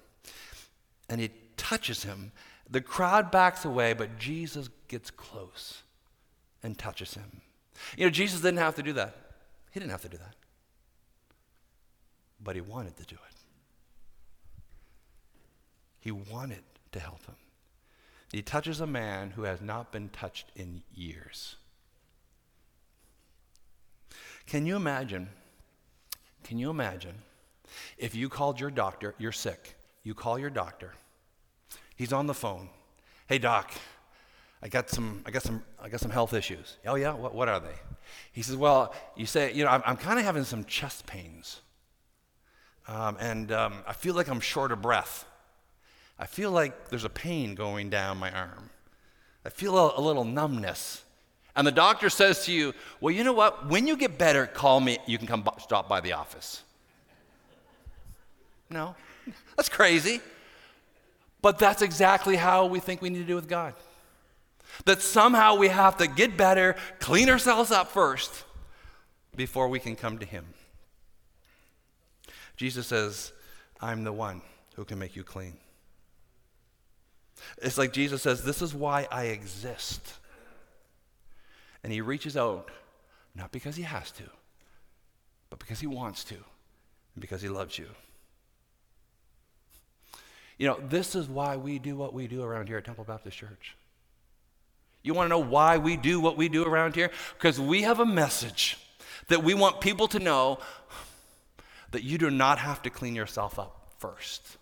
And 1.09 1.21
he 1.21 1.31
touches 1.57 2.03
him. 2.03 2.31
The 2.69 2.81
crowd 2.81 3.31
backs 3.31 3.65
away, 3.65 3.93
but 3.93 4.19
Jesus 4.19 4.69
gets 4.87 5.09
close 5.09 5.81
and 6.61 6.77
touches 6.77 7.13
him. 7.13 7.41
You 7.97 8.05
know, 8.05 8.11
Jesus 8.11 8.41
didn't 8.41 8.59
have 8.59 8.75
to 8.75 8.83
do 8.83 8.93
that. 8.93 9.15
He 9.71 9.79
didn't 9.79 9.91
have 9.91 10.01
to 10.01 10.09
do 10.09 10.17
that. 10.17 10.35
But 12.43 12.55
he 12.55 12.61
wanted 12.61 12.97
to 12.97 13.05
do 13.05 13.15
it. 13.15 13.35
He 16.01 16.11
wanted 16.11 16.63
to 16.91 16.99
help 16.99 17.25
him. 17.25 17.35
He 18.31 18.41
touches 18.41 18.79
a 18.79 18.87
man 18.87 19.31
who 19.31 19.43
has 19.43 19.61
not 19.61 19.91
been 19.91 20.09
touched 20.09 20.51
in 20.55 20.83
years. 20.93 21.55
Can 24.49 24.65
you 24.65 24.75
imagine? 24.75 25.29
Can 26.43 26.57
you 26.57 26.71
imagine 26.71 27.13
if 27.99 28.15
you 28.15 28.29
called 28.29 28.59
your 28.59 28.71
doctor, 28.71 29.13
you're 29.19 29.31
sick, 29.31 29.75
you 30.03 30.15
call 30.15 30.39
your 30.39 30.49
doctor, 30.49 30.93
he's 31.95 32.11
on 32.11 32.25
the 32.25 32.33
phone. 32.33 32.69
Hey 33.27 33.37
doc, 33.37 33.71
I 34.63 34.67
got 34.67 34.89
some, 34.89 35.21
I 35.27 35.29
got 35.29 35.43
some, 35.43 35.61
I 35.79 35.87
got 35.89 35.99
some 35.99 36.09
health 36.09 36.33
issues. 36.33 36.77
Oh 36.87 36.95
yeah, 36.95 37.13
what, 37.13 37.35
what 37.35 37.47
are 37.47 37.59
they? 37.59 37.75
He 38.31 38.41
says, 38.41 38.55
well, 38.55 38.91
you 39.15 39.27
say, 39.27 39.53
you 39.53 39.63
know, 39.65 39.69
I'm, 39.69 39.83
I'm 39.85 39.97
kind 39.97 40.17
of 40.17 40.25
having 40.25 40.43
some 40.43 40.63
chest 40.63 41.05
pains, 41.05 41.61
um, 42.87 43.17
and 43.19 43.51
um, 43.51 43.83
I 43.85 43.93
feel 43.93 44.15
like 44.15 44.29
I'm 44.29 44.39
short 44.39 44.71
of 44.71 44.81
breath. 44.81 45.25
I 46.17 46.25
feel 46.25 46.49
like 46.49 46.89
there's 46.89 47.05
a 47.05 47.09
pain 47.09 47.53
going 47.53 47.91
down 47.91 48.17
my 48.17 48.31
arm. 48.31 48.71
I 49.45 49.49
feel 49.49 49.77
a, 49.77 49.99
a 49.99 50.01
little 50.01 50.25
numbness 50.25 51.03
and 51.55 51.65
the 51.65 51.71
doctor 51.71 52.09
says 52.09 52.45
to 52.45 52.51
you, 52.51 52.73
Well, 53.01 53.13
you 53.13 53.23
know 53.23 53.33
what? 53.33 53.67
When 53.69 53.87
you 53.87 53.97
get 53.97 54.17
better, 54.17 54.45
call 54.45 54.79
me. 54.79 54.97
You 55.05 55.17
can 55.17 55.27
come 55.27 55.41
b- 55.41 55.51
stop 55.59 55.89
by 55.89 56.01
the 56.01 56.13
office. 56.13 56.63
No, 58.69 58.95
that's 59.57 59.69
crazy. 59.69 60.21
But 61.41 61.57
that's 61.57 61.81
exactly 61.81 62.35
how 62.35 62.65
we 62.65 62.79
think 62.79 63.01
we 63.01 63.09
need 63.09 63.19
to 63.19 63.25
do 63.25 63.35
with 63.35 63.47
God. 63.47 63.73
That 64.85 65.01
somehow 65.01 65.55
we 65.55 65.69
have 65.69 65.97
to 65.97 66.07
get 66.07 66.37
better, 66.37 66.75
clean 66.99 67.29
ourselves 67.29 67.71
up 67.71 67.91
first 67.91 68.43
before 69.35 69.69
we 69.69 69.79
can 69.79 69.95
come 69.95 70.19
to 70.19 70.25
Him. 70.25 70.45
Jesus 72.57 72.87
says, 72.87 73.31
I'm 73.79 74.03
the 74.03 74.11
one 74.11 74.41
who 74.75 74.83
can 74.83 74.99
make 74.99 75.15
you 75.15 75.23
clean. 75.23 75.53
It's 77.61 77.77
like 77.77 77.93
Jesus 77.93 78.21
says, 78.21 78.43
This 78.43 78.61
is 78.61 78.73
why 78.73 79.07
I 79.11 79.25
exist. 79.25 80.18
And 81.83 81.93
he 81.93 82.01
reaches 82.01 82.35
out, 82.35 82.69
not 83.35 83.51
because 83.51 83.75
he 83.75 83.83
has 83.83 84.11
to, 84.11 84.23
but 85.49 85.59
because 85.59 85.79
he 85.79 85.87
wants 85.87 86.23
to, 86.25 86.35
and 86.35 87.21
because 87.21 87.41
he 87.41 87.49
loves 87.49 87.77
you. 87.77 87.87
You 90.57 90.67
know, 90.67 90.79
this 90.89 91.15
is 91.15 91.27
why 91.27 91.55
we 91.55 91.79
do 91.79 91.95
what 91.95 92.13
we 92.13 92.27
do 92.27 92.43
around 92.43 92.67
here 92.67 92.77
at 92.77 92.85
Temple 92.85 93.05
Baptist 93.05 93.37
Church. 93.37 93.75
You 95.01 95.13
want 95.13 95.27
to 95.27 95.29
know 95.29 95.39
why 95.39 95.77
we 95.77 95.95
do 95.95 96.19
what 96.19 96.35
we 96.35 96.49
do 96.49 96.65
around 96.65 96.95
here? 96.95 97.11
Because 97.37 97.59
we 97.59 97.83
have 97.83 98.01
a 98.01 98.05
message 98.05 98.77
that 99.29 99.43
we 99.43 99.53
want 99.53 99.79
people 99.79 100.09
to 100.09 100.19
know 100.19 100.59
that 101.91 102.03
you 102.03 102.17
do 102.17 102.29
not 102.29 102.59
have 102.59 102.81
to 102.81 102.89
clean 102.89 103.15
yourself 103.15 103.57
up 103.57 103.93
first. 103.97 104.57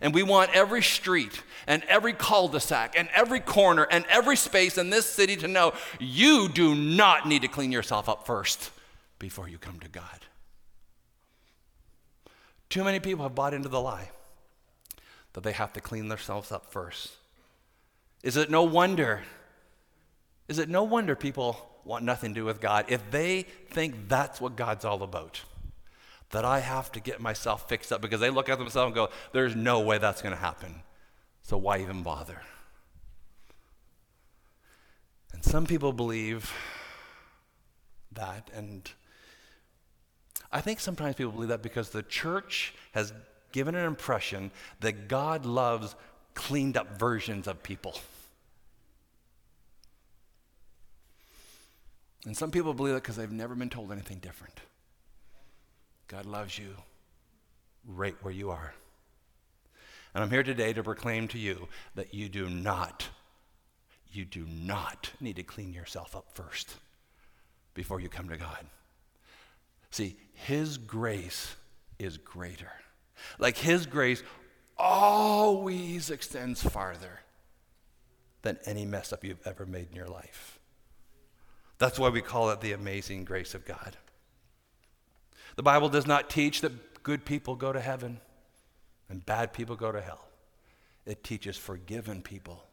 And 0.00 0.14
we 0.14 0.22
want 0.22 0.54
every 0.54 0.82
street 0.82 1.42
and 1.66 1.82
every 1.84 2.12
cul 2.12 2.48
de 2.48 2.60
sac 2.60 2.94
and 2.98 3.08
every 3.14 3.40
corner 3.40 3.86
and 3.90 4.04
every 4.08 4.36
space 4.36 4.78
in 4.78 4.90
this 4.90 5.06
city 5.06 5.36
to 5.36 5.48
know 5.48 5.72
you 5.98 6.48
do 6.48 6.74
not 6.74 7.26
need 7.26 7.42
to 7.42 7.48
clean 7.48 7.72
yourself 7.72 8.08
up 8.08 8.26
first 8.26 8.70
before 9.18 9.48
you 9.48 9.58
come 9.58 9.78
to 9.80 9.88
God. 9.88 10.26
Too 12.68 12.84
many 12.84 13.00
people 13.00 13.22
have 13.22 13.34
bought 13.34 13.54
into 13.54 13.68
the 13.68 13.80
lie 13.80 14.10
that 15.34 15.42
they 15.42 15.52
have 15.52 15.72
to 15.74 15.80
clean 15.80 16.08
themselves 16.08 16.50
up 16.50 16.72
first. 16.72 17.12
Is 18.22 18.36
it 18.36 18.50
no 18.50 18.62
wonder? 18.62 19.22
Is 20.48 20.58
it 20.58 20.68
no 20.68 20.82
wonder 20.82 21.14
people 21.14 21.56
want 21.84 22.04
nothing 22.04 22.34
to 22.34 22.40
do 22.40 22.44
with 22.44 22.60
God 22.60 22.86
if 22.88 23.10
they 23.10 23.42
think 23.70 24.08
that's 24.08 24.40
what 24.40 24.56
God's 24.56 24.84
all 24.84 25.02
about? 25.02 25.42
That 26.34 26.44
I 26.44 26.58
have 26.58 26.90
to 26.92 27.00
get 27.00 27.20
myself 27.20 27.68
fixed 27.68 27.92
up 27.92 28.00
because 28.02 28.18
they 28.18 28.28
look 28.28 28.48
at 28.48 28.58
themselves 28.58 28.88
and 28.88 28.94
go, 28.94 29.08
there's 29.32 29.54
no 29.54 29.80
way 29.80 29.98
that's 29.98 30.20
going 30.20 30.34
to 30.34 30.40
happen. 30.40 30.82
So 31.42 31.56
why 31.56 31.78
even 31.78 32.02
bother? 32.02 32.42
And 35.32 35.44
some 35.44 35.64
people 35.64 35.92
believe 35.92 36.52
that, 38.12 38.50
and 38.52 38.90
I 40.50 40.60
think 40.60 40.80
sometimes 40.80 41.14
people 41.14 41.32
believe 41.32 41.50
that 41.50 41.62
because 41.62 41.90
the 41.90 42.02
church 42.02 42.74
has 42.92 43.12
given 43.52 43.76
an 43.76 43.86
impression 43.86 44.50
that 44.80 45.06
God 45.06 45.46
loves 45.46 45.94
cleaned 46.34 46.76
up 46.76 46.98
versions 46.98 47.46
of 47.46 47.62
people. 47.62 47.94
And 52.26 52.36
some 52.36 52.50
people 52.50 52.74
believe 52.74 52.94
that 52.94 53.02
because 53.02 53.16
they've 53.16 53.30
never 53.30 53.54
been 53.54 53.70
told 53.70 53.92
anything 53.92 54.18
different. 54.18 54.58
God 56.08 56.26
loves 56.26 56.58
you 56.58 56.74
right 57.86 58.16
where 58.22 58.32
you 58.32 58.50
are. 58.50 58.74
And 60.14 60.22
I'm 60.22 60.30
here 60.30 60.42
today 60.42 60.72
to 60.72 60.82
proclaim 60.82 61.28
to 61.28 61.38
you 61.38 61.68
that 61.96 62.14
you 62.14 62.28
do 62.28 62.48
not, 62.48 63.08
you 64.12 64.24
do 64.24 64.46
not 64.46 65.10
need 65.20 65.36
to 65.36 65.42
clean 65.42 65.72
yourself 65.72 66.14
up 66.14 66.26
first 66.34 66.76
before 67.74 68.00
you 68.00 68.08
come 68.08 68.28
to 68.28 68.36
God. 68.36 68.66
See, 69.90 70.16
His 70.34 70.78
grace 70.78 71.56
is 71.98 72.16
greater. 72.16 72.70
Like 73.38 73.56
His 73.56 73.86
grace 73.86 74.22
always 74.76 76.10
extends 76.10 76.62
farther 76.62 77.20
than 78.42 78.58
any 78.66 78.84
mess 78.84 79.12
up 79.12 79.24
you've 79.24 79.44
ever 79.46 79.66
made 79.66 79.88
in 79.90 79.96
your 79.96 80.08
life. 80.08 80.58
That's 81.78 81.98
why 81.98 82.08
we 82.10 82.20
call 82.20 82.50
it 82.50 82.60
the 82.60 82.72
amazing 82.72 83.24
grace 83.24 83.54
of 83.54 83.64
God. 83.64 83.96
The 85.56 85.62
Bible 85.62 85.88
does 85.88 86.06
not 86.06 86.28
teach 86.30 86.60
that 86.62 87.02
good 87.02 87.24
people 87.24 87.54
go 87.54 87.72
to 87.72 87.80
heaven. 87.80 88.20
and 89.08 89.24
bad 89.24 89.52
people 89.52 89.76
go 89.76 89.92
to 89.92 90.00
hell. 90.00 90.26
It 91.06 91.22
teaches 91.22 91.56
forgiven 91.56 92.22
people 92.22 92.64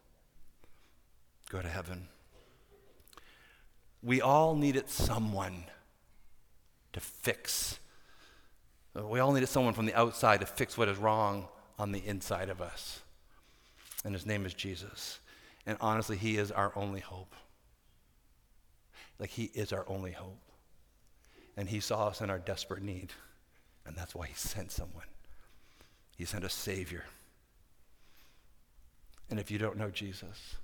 go 1.50 1.60
to 1.60 1.68
heaven. 1.68 2.08
We 4.02 4.20
all 4.20 4.56
needed 4.56 4.88
someone 4.88 5.64
to 6.94 7.00
fix. 7.00 7.78
We 8.94 9.20
all 9.20 9.32
needed 9.32 9.48
someone 9.48 9.74
from 9.74 9.86
the 9.86 9.94
outside 9.94 10.40
to 10.40 10.46
fix 10.46 10.76
what 10.76 10.88
is 10.88 10.98
wrong 10.98 11.48
on 11.78 11.92
the 11.92 12.04
inside 12.04 12.48
of 12.48 12.60
us. 12.60 13.00
And 14.04 14.14
his 14.14 14.26
name 14.26 14.44
is 14.44 14.54
Jesus. 14.54 15.20
And 15.66 15.76
honestly, 15.80 16.16
he 16.16 16.38
is 16.38 16.50
our 16.50 16.72
only 16.74 17.00
hope. 17.00 17.34
Like, 19.18 19.30
he 19.30 19.44
is 19.54 19.72
our 19.72 19.84
only 19.86 20.12
hope. 20.12 20.40
And 21.56 21.68
he 21.68 21.80
saw 21.80 22.08
us 22.08 22.20
in 22.20 22.30
our 22.30 22.38
desperate 22.38 22.82
need. 22.82 23.12
And 23.86 23.96
that's 23.96 24.14
why 24.14 24.26
he 24.26 24.34
sent 24.34 24.70
someone. 24.70 25.04
He 26.16 26.24
sent 26.24 26.44
a 26.44 26.48
Savior. 26.48 27.04
And 29.30 29.40
if 29.40 29.50
you 29.50 29.58
don't 29.58 29.76
know 29.76 29.90
Jesus, 29.90 30.56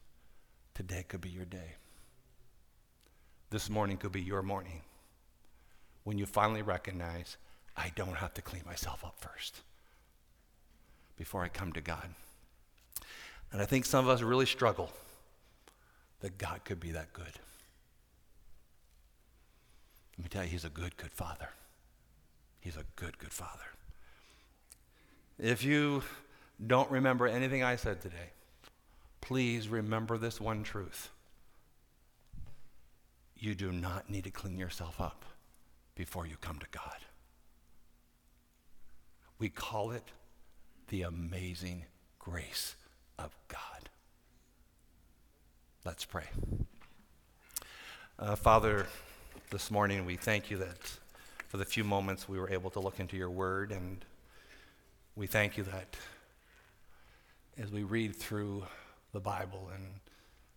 today 0.75 1.05
could 1.09 1.21
be 1.21 1.31
your 1.31 1.45
day. 1.45 1.75
This 3.51 3.71
morning 3.71 3.97
could 3.97 4.13
be 4.13 4.23
your 4.23 4.43
morning 4.43 4.83
when 6.05 6.19
you 6.19 6.27
finally 6.27 6.63
recognize 6.63 7.37
I 7.77 7.93
don't 7.95 8.17
have 8.17 8.35
to 8.35 8.43
clean 8.43 8.63
myself 8.67 9.05
up 9.05 9.17
first 9.19 9.63
before 11.17 11.43
I 11.43 11.49
come 11.49 11.73
to 11.73 11.81
God. 11.81 12.09
And 13.53 13.63
I 13.63 13.65
think 13.65 13.85
some 13.85 14.05
of 14.05 14.11
us 14.11 14.23
really 14.23 14.47
struggle 14.47 14.93
that 16.21 16.39
God 16.39 16.65
could 16.65 16.81
be 16.81 16.91
that 16.93 17.13
good. 17.13 17.33
Let 20.19 20.25
me 20.25 20.29
tell 20.29 20.45
you, 20.45 20.51
He's 20.51 20.65
a 20.65 20.71
good, 20.71 20.97
good 20.97 21.13
Father. 21.13 21.51
He's 22.61 22.77
a 22.77 22.85
good, 22.97 23.19
good 23.19 23.33
Father. 23.33 23.65
If 25.39 25.63
you 25.63 26.03
don't 26.67 26.91
remember 26.91 27.29
anything 27.29 27.63
I 27.63 27.77
said 27.77 28.01
today, 28.01 28.33
please 29.21 29.69
remember 29.69 30.19
this 30.19 30.41
one 30.41 30.65
truth. 30.65 31.11
You 33.37 33.55
do 33.55 33.71
not 33.71 34.11
need 34.11 34.25
to 34.25 34.31
clean 34.31 34.59
yourself 34.59 35.01
up 35.01 35.25
before 35.95 36.27
you 36.27 36.37
come 36.41 36.59
to 36.59 36.67
God. 36.73 36.97
We 39.39 39.49
call 39.49 39.93
it 39.93 40.11
the 40.89 41.03
amazing 41.03 41.85
grace 42.19 42.75
of 43.19 43.37
God. 43.47 43.89
Let's 45.85 46.05
pray. 46.05 46.27
Uh, 48.19 48.35
Father, 48.35 48.87
this 49.51 49.71
morning. 49.71 50.05
We 50.05 50.17
thank 50.17 50.51
you 50.51 50.59
that 50.59 50.77
for 51.49 51.57
the 51.57 51.65
few 51.65 51.83
moments 51.83 52.29
we 52.29 52.39
were 52.39 52.51
able 52.51 52.69
to 52.71 52.81
look 52.81 53.01
into 53.01 53.17
your 53.17 53.31
word, 53.31 53.73
and 53.73 54.05
we 55.17 55.27
thank 55.27 55.57
you 55.57 55.65
that 55.65 55.97
as 57.57 57.73
we 57.73 57.83
read 57.83 58.15
through 58.15 58.65
the 59.13 59.21
Bible 59.21 59.71
and 59.75 59.85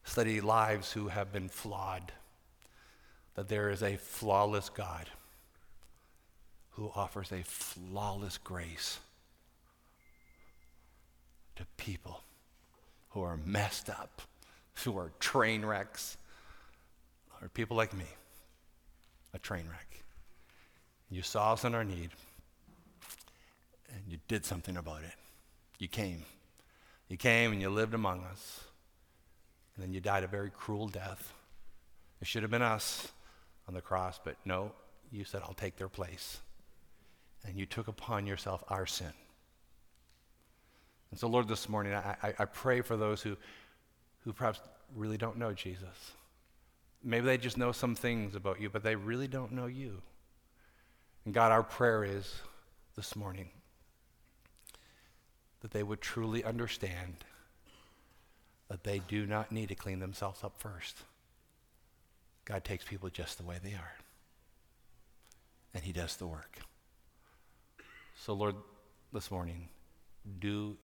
study 0.04 0.42
lives 0.42 0.92
who 0.92 1.08
have 1.08 1.32
been 1.32 1.48
flawed, 1.48 2.12
that 3.36 3.48
there 3.48 3.70
is 3.70 3.82
a 3.82 3.96
flawless 3.96 4.68
God 4.68 5.10
who 6.72 6.92
offers 6.94 7.32
a 7.32 7.44
flawless 7.44 8.38
grace 8.38 9.00
to 11.56 11.66
people 11.78 12.24
who 13.12 13.22
are 13.22 13.38
messed 13.46 13.90
up, 13.90 14.22
who 14.84 14.98
are 14.98 15.12
train 15.20 15.66
wrecks, 15.66 16.18
or 17.42 17.48
people 17.48 17.78
like 17.78 17.94
me, 17.94 18.06
a 19.34 19.40
train 19.40 19.66
wreck. 19.70 20.04
You 21.10 21.22
saw 21.22 21.54
us 21.54 21.66
in 21.66 21.76
our 21.76 21.84
need, 21.84 22.12
and 23.90 24.02
you 24.08 24.18
did 24.28 24.46
something 24.46 24.78
about 24.78 25.04
it. 25.04 25.14
You 25.78 25.88
came. 25.88 26.24
You 27.10 27.18
came 27.18 27.52
and 27.52 27.62
you 27.62 27.70
lived 27.70 27.94
among 27.94 28.24
us, 28.24 28.62
and 29.76 29.84
then 29.84 29.94
you 29.94 30.00
died 30.00 30.24
a 30.24 30.28
very 30.28 30.50
cruel 30.50 30.88
death. 30.88 31.34
It 32.22 32.28
should 32.28 32.44
have 32.44 32.52
been 32.52 32.62
us 32.62 33.12
on 33.68 33.74
the 33.74 33.82
cross, 33.82 34.20
but 34.24 34.36
no, 34.46 34.72
you 35.12 35.26
said, 35.26 35.42
I'll 35.44 35.54
take 35.54 35.76
their 35.76 35.90
place. 35.90 36.40
And 37.46 37.58
you 37.58 37.66
took 37.66 37.88
upon 37.88 38.28
yourself 38.28 38.64
our 38.70 38.86
sin. 38.86 39.12
And 41.10 41.20
so, 41.20 41.28
Lord, 41.28 41.48
this 41.48 41.68
morning, 41.68 41.94
I, 41.94 42.34
I, 42.40 42.46
pray 42.46 42.82
for 42.82 42.96
those 42.96 43.22
who, 43.22 43.36
who 44.24 44.32
perhaps 44.32 44.62
really 44.96 45.18
don't 45.18 45.38
know 45.38 45.52
Jesus. 45.52 46.12
Maybe 47.04 47.26
they 47.26 47.38
just 47.38 47.58
know 47.58 47.72
some 47.72 47.96
things 47.96 48.36
about 48.36 48.62
you, 48.62 48.70
but 48.70 48.84
they 48.84 48.96
really 48.96 49.28
don't 49.28 49.52
know 49.52 49.66
you. 49.66 50.02
And 51.26 51.34
God, 51.34 51.52
our 51.52 51.64
prayer 51.64 52.04
is 52.04 52.42
this 52.96 53.16
morning 53.16 53.50
that 55.62 55.72
they 55.72 55.84
would 55.84 56.02
truly 56.02 56.44
understand 56.44 57.24
that 58.70 58.84
they 58.84 59.00
do 59.00 59.26
not 59.26 59.52
need 59.52 59.70
to 59.70 59.76
clean 59.76 60.00
themselves 60.00 60.44
up 60.44 60.54
first. 60.58 61.00
God 62.46 62.64
takes 62.64 62.86
people 62.86 63.10
just 63.10 63.38
the 63.38 63.44
way 63.44 63.58
they 63.62 63.74
are, 63.74 63.96
and 65.74 65.84
He 65.84 65.92
does 65.92 66.16
the 66.16 66.28
work. 66.28 66.60
So, 68.16 68.34
Lord, 68.34 68.56
this 69.14 69.30
morning, 69.30 69.70
do 70.40 70.78